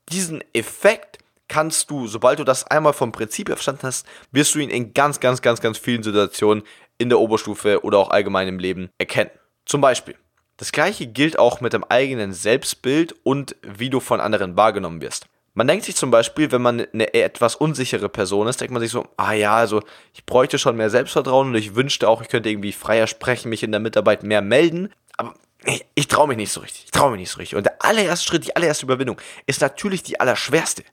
diesen 0.09 0.43
Effekt 0.55 1.19
kannst 1.49 1.91
du, 1.91 2.07
sobald 2.07 2.39
du 2.39 2.45
das 2.45 2.67
einmal 2.67 2.93
vom 2.93 3.13
Prinzip 3.13 3.49
verstanden 3.49 3.83
hast, 3.83 4.07
wirst 4.33 4.55
du 4.55 4.61
ihn 4.61 4.71
in 4.71 4.95
ganz, 4.95 5.21
ganz, 5.21 5.43
ganz, 5.43 5.61
ganz 5.61 5.79
vielen 5.79 6.03
Situationen 6.03 6.65
in 6.97 7.09
der 7.09 7.19
Oberstufe 7.19 7.85
oder 7.85 7.99
auch 7.99 8.11
allgemein 8.11 8.49
im 8.49 8.59
Leben 8.59 8.91
erkennen. 8.99 9.31
Zum 9.67 9.81
Beispiel, 9.81 10.17
das 10.61 10.73
gleiche 10.73 11.07
gilt 11.07 11.39
auch 11.39 11.63
mit 11.63 11.73
dem 11.73 11.85
eigenen 11.85 12.35
Selbstbild 12.35 13.15
und 13.23 13.57
wie 13.63 13.89
du 13.89 13.99
von 13.99 14.21
anderen 14.21 14.59
wahrgenommen 14.59 15.01
wirst. 15.01 15.25
Man 15.55 15.67
denkt 15.67 15.87
sich 15.87 15.97
zum 15.97 16.11
Beispiel, 16.11 16.53
wenn 16.53 16.61
man 16.61 16.87
eine 16.93 17.15
etwas 17.15 17.57
unsichere 17.57 18.11
Person 18.11 18.47
ist, 18.47 18.61
denkt 18.61 18.71
man 18.71 18.83
sich 18.83 18.91
so, 18.91 19.09
ah 19.17 19.33
ja, 19.33 19.57
also 19.57 19.81
ich 20.13 20.27
bräuchte 20.27 20.59
schon 20.59 20.77
mehr 20.77 20.91
Selbstvertrauen 20.91 21.49
und 21.49 21.55
ich 21.55 21.77
wünschte 21.77 22.07
auch, 22.07 22.21
ich 22.21 22.29
könnte 22.29 22.51
irgendwie 22.51 22.73
freier 22.73 23.07
sprechen, 23.07 23.49
mich 23.49 23.63
in 23.63 23.71
der 23.71 23.81
Mitarbeit 23.81 24.23
mehr 24.23 24.43
melden, 24.43 24.93
aber 25.17 25.33
ich, 25.65 25.87
ich 25.95 26.09
traue 26.09 26.29
mich 26.29 26.37
nicht 26.37 26.53
so 26.53 26.61
richtig. 26.61 26.85
Ich 26.85 26.91
traue 26.91 27.13
mich 27.13 27.21
nicht 27.21 27.31
so 27.31 27.39
richtig. 27.39 27.57
Und 27.57 27.65
der 27.65 27.83
allererste 27.83 28.29
Schritt, 28.29 28.45
die 28.45 28.55
allererste 28.55 28.85
Überwindung 28.85 29.17
ist 29.47 29.63
natürlich 29.63 30.03
die 30.03 30.21
allerschwerste. 30.21 30.85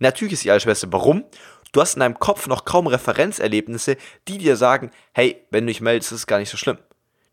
Natürlich 0.00 0.34
ist 0.34 0.44
die 0.44 0.50
allerschwerste. 0.50 0.92
Warum? 0.92 1.24
Du 1.72 1.80
hast 1.80 1.94
in 1.94 2.00
deinem 2.00 2.18
Kopf 2.18 2.46
noch 2.46 2.66
kaum 2.66 2.88
Referenzerlebnisse, 2.88 3.96
die 4.28 4.36
dir 4.36 4.56
sagen, 4.56 4.90
hey, 5.14 5.46
wenn 5.50 5.64
du 5.64 5.72
dich 5.72 5.80
meldest, 5.80 6.12
ist 6.12 6.18
es 6.18 6.26
gar 6.26 6.40
nicht 6.40 6.50
so 6.50 6.58
schlimm. 6.58 6.76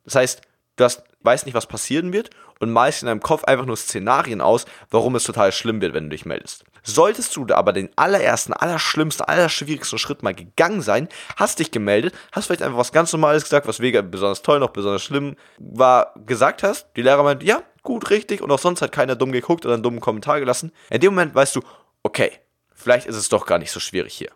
Das 0.05 0.15
heißt, 0.15 0.41
du 0.77 0.85
hast, 0.85 1.03
weißt 1.23 1.45
nicht, 1.45 1.55
was 1.55 1.67
passieren 1.67 2.13
wird 2.13 2.29
und 2.59 2.71
malst 2.71 3.01
in 3.01 3.07
deinem 3.07 3.21
Kopf 3.21 3.43
einfach 3.43 3.65
nur 3.65 3.77
Szenarien 3.77 4.41
aus, 4.41 4.65
warum 4.89 5.15
es 5.15 5.23
total 5.23 5.51
schlimm 5.51 5.81
wird, 5.81 5.93
wenn 5.93 6.05
du 6.05 6.09
dich 6.11 6.25
meldest. 6.25 6.63
Solltest 6.83 7.35
du 7.35 7.45
aber 7.53 7.73
den 7.73 7.89
allerersten, 7.95 8.53
allerschlimmsten, 8.53 9.25
allerschwierigsten 9.25 9.99
Schritt 9.99 10.23
mal 10.23 10.33
gegangen 10.33 10.81
sein, 10.81 11.09
hast 11.35 11.59
dich 11.59 11.71
gemeldet, 11.71 12.13
hast 12.31 12.47
vielleicht 12.47 12.63
einfach 12.63 12.77
was 12.77 12.91
ganz 12.91 13.11
Normales 13.11 13.43
gesagt, 13.43 13.67
was 13.67 13.79
weder 13.79 14.01
besonders 14.01 14.41
toll 14.41 14.59
noch 14.59 14.71
besonders 14.71 15.03
schlimm 15.03 15.35
war, 15.59 16.13
gesagt 16.25 16.63
hast, 16.63 16.87
die 16.95 17.01
Lehrer 17.03 17.23
meint, 17.23 17.43
ja, 17.43 17.61
gut, 17.83 18.09
richtig, 18.09 18.41
und 18.41 18.51
auch 18.51 18.59
sonst 18.59 18.81
hat 18.81 18.91
keiner 18.91 19.15
dumm 19.15 19.31
geguckt 19.31 19.65
oder 19.65 19.75
einen 19.75 19.83
dummen 19.83 19.99
Kommentar 19.99 20.39
gelassen. 20.39 20.71
In 20.89 21.01
dem 21.01 21.13
Moment 21.13 21.35
weißt 21.35 21.55
du, 21.55 21.61
okay, 22.03 22.31
vielleicht 22.73 23.07
ist 23.07 23.15
es 23.15 23.29
doch 23.29 23.45
gar 23.45 23.59
nicht 23.59 23.71
so 23.71 23.79
schwierig 23.79 24.13
hier. 24.13 24.31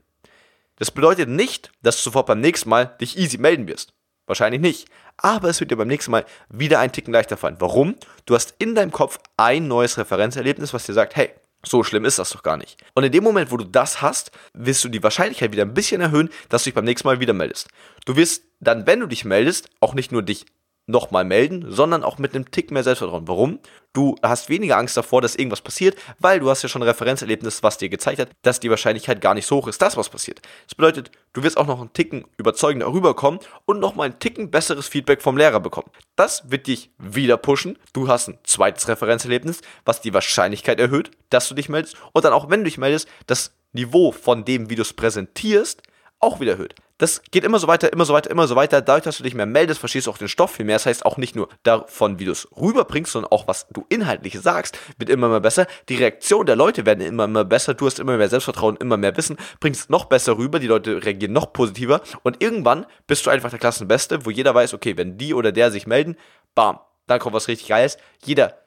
Das 0.78 0.92
bedeutet 0.92 1.30
nicht, 1.30 1.72
dass 1.82 1.98
du 1.98 2.04
sofort 2.04 2.28
beim 2.28 2.42
nächsten 2.42 2.70
Mal 2.70 2.96
dich 3.00 3.18
easy 3.18 3.38
melden 3.38 3.68
wirst. 3.68 3.94
Wahrscheinlich 4.28 4.62
nicht. 4.62 4.88
Aber 5.18 5.50
es 5.50 5.60
wird 5.60 5.72
dir 5.72 5.78
beim 5.78 5.88
nächsten 5.88 6.12
Mal 6.12 6.26
wieder 6.50 6.80
ein 6.80 6.92
Ticken 6.92 7.14
leichter 7.14 7.38
fallen. 7.38 7.58
Warum? 7.60 7.96
Du 8.26 8.36
hast 8.36 8.56
in 8.58 8.76
deinem 8.76 8.92
Kopf 8.92 9.20
ein 9.38 9.68
neues 9.68 9.98
Referenzerlebnis, 9.98 10.74
was 10.74 10.86
dir 10.86 10.94
sagt, 10.94 11.16
hey, 11.16 11.32
so 11.68 11.84
schlimm 11.84 12.06
ist 12.06 12.20
das 12.20 12.30
doch 12.30 12.44
gar 12.44 12.58
nicht. 12.58 12.78
Und 12.94 13.04
in 13.04 13.12
dem 13.12 13.24
Moment, 13.24 13.52
wo 13.52 13.58
du 13.58 13.66
das 13.66 14.02
hast, 14.02 14.32
wirst 14.54 14.84
du 14.84 14.90
die 14.90 15.04
Wahrscheinlichkeit 15.04 15.52
wieder 15.52 15.64
ein 15.64 15.74
bisschen 15.74 16.02
erhöhen, 16.02 16.30
dass 16.50 16.64
du 16.64 16.68
dich 16.68 16.76
beim 16.76 16.86
nächsten 16.86 17.08
Mal 17.08 17.20
wieder 17.20 17.34
meldest. 17.34 17.70
Du 18.06 18.16
wirst 18.16 18.44
dann, 18.60 18.86
wenn 18.88 19.00
du 19.00 19.08
dich 19.08 19.26
meldest, 19.26 19.70
auch 19.80 19.94
nicht 19.94 20.12
nur 20.12 20.22
dich 20.22 20.46
nochmal 20.88 21.26
melden, 21.26 21.66
sondern 21.72 22.04
auch 22.04 22.18
mit 22.18 22.36
einem 22.36 22.52
Tick 22.52 22.72
mehr 22.72 22.84
Selbstvertrauen. 22.84 23.28
Warum? 23.28 23.60
Du 23.94 24.16
hast 24.22 24.50
weniger 24.50 24.78
Angst 24.78 24.98
davor, 24.98 25.22
dass 25.22 25.36
irgendwas 25.36 25.62
passiert, 25.62 25.98
weil 26.20 26.40
du 26.40 26.50
hast 26.50 26.62
ja 26.62 26.70
schon 26.70 26.84
ein 26.84 26.88
Referenzerlebnis, 26.88 27.64
was 27.64 27.78
dir 27.78 27.90
gezeigt 27.90 28.20
hat, 28.20 28.30
dass 28.42 28.60
die 28.60 28.70
Wahrscheinlichkeit 28.70 29.22
gar 29.22 29.34
nicht 29.34 29.48
so 29.48 29.58
hoch 29.58 29.68
ist, 29.68 29.82
dass 29.82 29.98
was 29.98 30.10
passiert. 30.10 30.42
Das 30.68 30.76
bedeutet, 30.76 31.12
du 31.34 31.44
wirst 31.44 31.58
auch 31.58 31.66
noch 31.66 31.80
einen 31.80 31.94
Ticken 31.94 32.26
überzeugender 32.38 32.92
rüberkommen 32.92 33.40
und 33.66 33.80
nochmal 33.80 34.10
ein 34.10 34.20
Ticken 34.20 34.52
besseres 34.52 34.88
Feedback 34.88 35.22
vom 35.22 35.38
Lehrer 35.38 35.60
bekommen. 35.60 35.90
Das 36.16 36.52
wird 36.52 36.68
dich 36.68 36.92
wieder 36.98 37.38
pushen. 37.38 37.80
Du 37.94 38.08
hast 38.08 38.28
ein 38.28 38.38
zweites 38.44 38.88
Referenzerlebnis, 38.88 39.62
was 39.86 40.02
die 40.02 40.14
Wahrscheinlichkeit 40.14 40.80
erhöht, 40.80 41.12
dass 41.30 41.48
du 41.48 41.56
dich 41.56 41.70
meldest. 41.70 41.96
Und 42.12 42.26
dann 42.26 42.34
auch, 42.34 42.50
wenn 42.50 42.60
du 42.60 42.66
dich 42.66 42.78
meldest, 42.78 43.08
das 43.28 43.54
Niveau 43.72 44.12
von 44.12 44.46
dem, 44.46 44.70
wie 44.70 44.76
du 44.76 44.84
es 44.84 44.94
präsentierst, 44.94 45.82
auch 46.20 46.40
wieder 46.40 46.54
erhöht. 46.54 46.76
Das 46.98 47.22
geht 47.30 47.44
immer 47.44 47.60
so 47.60 47.68
weiter, 47.68 47.92
immer 47.92 48.06
so 48.06 48.14
weiter, 48.14 48.32
immer 48.32 48.48
so 48.48 48.56
weiter. 48.56 48.82
Dadurch, 48.82 49.04
dass 49.04 49.18
du 49.18 49.24
dich 49.24 49.34
mehr 49.34 49.46
meldest, 49.46 49.82
verstehst 49.82 50.08
du 50.08 50.12
auch 50.12 50.18
den 50.18 50.30
Stoff 50.30 50.52
viel 50.52 50.66
mehr. 50.66 50.76
Das 50.76 50.86
heißt 50.86 51.06
auch 51.06 51.18
nicht 51.18 51.36
nur 51.36 51.50
davon, 51.64 52.20
wie 52.20 52.26
du 52.26 52.32
es 52.32 52.48
rüberbringst, 52.56 53.12
sondern 53.12 53.32
auch, 53.34 53.48
was 53.50 53.68
du 53.68 53.86
inhaltlich 53.90 54.40
sagst, 54.40 54.80
wird 54.98 55.10
immer 55.10 55.28
mehr 55.28 55.42
besser. 55.42 55.68
Die 55.90 55.96
Reaktion 55.96 56.46
der 56.46 56.56
Leute 56.56 56.86
werden 56.86 57.02
immer 57.02 57.28
mehr 57.28 57.44
besser. 57.44 57.74
Du 57.74 57.86
hast 57.86 58.00
immer 58.00 58.16
mehr 58.16 58.30
Selbstvertrauen, 58.30 58.78
immer 58.78 58.96
mehr 58.96 59.18
Wissen, 59.18 59.36
bringst 59.60 59.90
noch 59.90 60.06
besser 60.06 60.38
rüber. 60.38 60.60
Die 60.60 60.68
Leute 60.68 61.04
reagieren 61.04 61.34
noch 61.34 61.52
positiver. 61.52 62.02
Und 62.24 62.42
irgendwann 62.42 62.86
bist 63.08 63.26
du 63.26 63.30
einfach 63.30 63.50
der 63.50 63.60
Klassenbeste, 63.60 64.26
wo 64.26 64.30
jeder 64.30 64.56
weiß, 64.56 64.74
okay, 64.74 64.96
wenn 64.96 65.18
die 65.18 65.34
oder 65.34 65.52
der 65.52 65.72
sich 65.72 65.88
melden, 65.88 66.16
bam, 66.54 66.80
dann 67.08 67.20
kommt 67.20 67.36
was 67.36 67.50
richtig 67.50 67.68
Geiles. 67.68 67.98
Jeder 68.24 68.58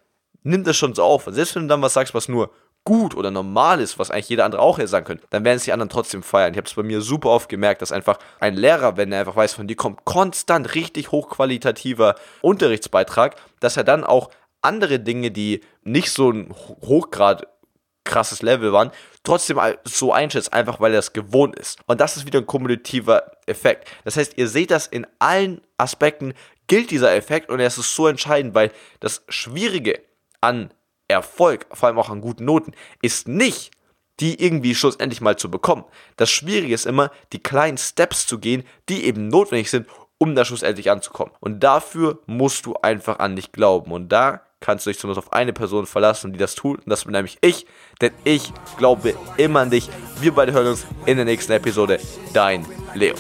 nimmt 0.43 0.67
das 0.67 0.77
schon 0.77 0.95
so 0.95 1.03
auf. 1.03 1.27
Und 1.27 1.33
selbst 1.33 1.55
wenn 1.55 1.63
du 1.63 1.69
dann 1.69 1.83
was 1.83 1.95
sagst, 1.95 2.15
was 2.15 2.29
nur 2.29 2.51
gut 2.89 3.15
oder 3.15 3.31
normal 3.31 3.83
ist, 3.83 3.99
was 3.99 4.11
eigentlich 4.11 4.31
jeder 4.31 4.47
andere 4.47 4.63
auch 4.63 4.79
hier 4.79 4.89
sagen 4.89 5.05
könnte, 5.05 5.27
dann 5.29 5.45
werden 5.45 5.59
es 5.59 5.65
die 5.65 5.75
anderen 5.75 5.91
trotzdem 5.91 6.23
feiern. 6.23 6.55
Ich 6.55 6.57
habe 6.57 6.67
es 6.67 6.73
bei 6.73 6.83
mir 6.83 7.03
super 7.03 7.29
oft 7.29 7.51
gemerkt, 7.51 7.83
dass 7.83 7.93
einfach 7.93 8.19
ein 8.41 8.55
Lehrer, 8.55 8.97
wenn 8.97 9.13
er 9.13 9.21
einfach 9.21 9.37
weiß, 9.37 9.53
von 9.53 9.69
dir 9.69 9.77
kommt 9.77 10.07
konstant 10.07 10.75
richtig 10.75 11.13
hochqualitativer 11.13 12.15
Unterrichtsbeitrag, 12.41 13.37
dass 13.61 13.77
er 13.77 13.85
dann 13.85 14.05
auch 14.05 14.31
andere 14.63 15.01
Dinge, 15.01 15.31
die 15.31 15.61
nicht 15.83 16.11
so 16.11 16.31
ein 16.31 16.55
Hochgrad 16.81 17.47
krasses 18.05 18.41
Level 18.41 18.73
waren, 18.73 18.91
trotzdem 19.23 19.61
so 19.85 20.15
einschätzt, 20.15 20.55
einfach 20.55 20.81
weil 20.81 20.95
er 20.95 21.01
es 21.01 21.13
gewohnt 21.13 21.59
ist. 21.59 21.81
Und 21.85 22.01
das 22.01 22.17
ist 22.17 22.25
wieder 22.25 22.39
ein 22.39 22.47
kumulativer 22.47 23.33
Effekt. 23.45 23.87
Das 24.05 24.17
heißt, 24.17 24.39
ihr 24.39 24.49
seht 24.49 24.71
das 24.71 24.87
in 24.87 25.07
allen 25.19 25.61
Aspekten, 25.77 26.33
gilt 26.69 26.91
dieser 26.91 27.15
Effekt 27.15 27.51
und 27.51 27.61
er 27.61 27.67
ist 27.67 27.77
so 27.77 28.07
entscheidend, 28.07 28.55
weil 28.55 28.73
das 29.01 29.25
Schwierige 29.29 30.01
an 30.41 30.71
Erfolg, 31.09 31.67
vor 31.73 31.89
allem 31.89 31.99
auch 31.99 32.11
an 32.11 32.21
guten 32.21 32.45
Noten, 32.45 32.73
ist 33.03 33.27
nicht, 33.29 33.73
die 34.21 34.43
irgendwie 34.43 34.75
schlussendlich 34.75 35.21
mal 35.21 35.37
zu 35.37 35.51
bekommen. 35.51 35.85
Das 36.17 36.31
Schwierige 36.31 36.75
ist 36.75 36.87
immer, 36.87 37.11
die 37.33 37.43
kleinen 37.43 37.79
Steps 37.79 38.27
zu 38.27 38.39
gehen, 38.39 38.65
die 38.89 39.05
eben 39.05 39.29
notwendig 39.29 39.71
sind, 39.71 39.87
um 40.19 40.35
da 40.35 40.45
schlussendlich 40.45 40.91
anzukommen. 40.91 41.33
Und 41.41 41.61
dafür 41.61 42.19
musst 42.27 42.67
du 42.67 42.75
einfach 42.75 43.21
an 43.21 43.37
dich 43.37 43.53
glauben. 43.53 43.93
Und 43.93 44.09
da 44.09 44.43
kannst 44.61 44.85
du 44.85 44.91
dich 44.91 44.99
zumindest 44.99 45.27
auf 45.27 45.33
eine 45.33 45.53
Person 45.53 45.87
verlassen, 45.87 46.33
die 46.33 46.39
das 46.39 46.57
tut. 46.57 46.81
Und 46.85 46.91
das 46.91 47.05
bin 47.05 47.13
nämlich 47.13 47.39
ich. 47.41 47.67
Denn 48.01 48.13
ich 48.25 48.53
glaube 48.77 49.15
immer 49.37 49.61
an 49.61 49.71
dich. 49.71 49.89
Wir 50.21 50.35
beide 50.35 50.53
hören 50.53 50.67
uns 50.67 50.87
in 51.07 51.17
der 51.17 51.25
nächsten 51.25 51.53
Episode. 51.53 52.01
Dein 52.33 52.67
Leo. 52.95 53.15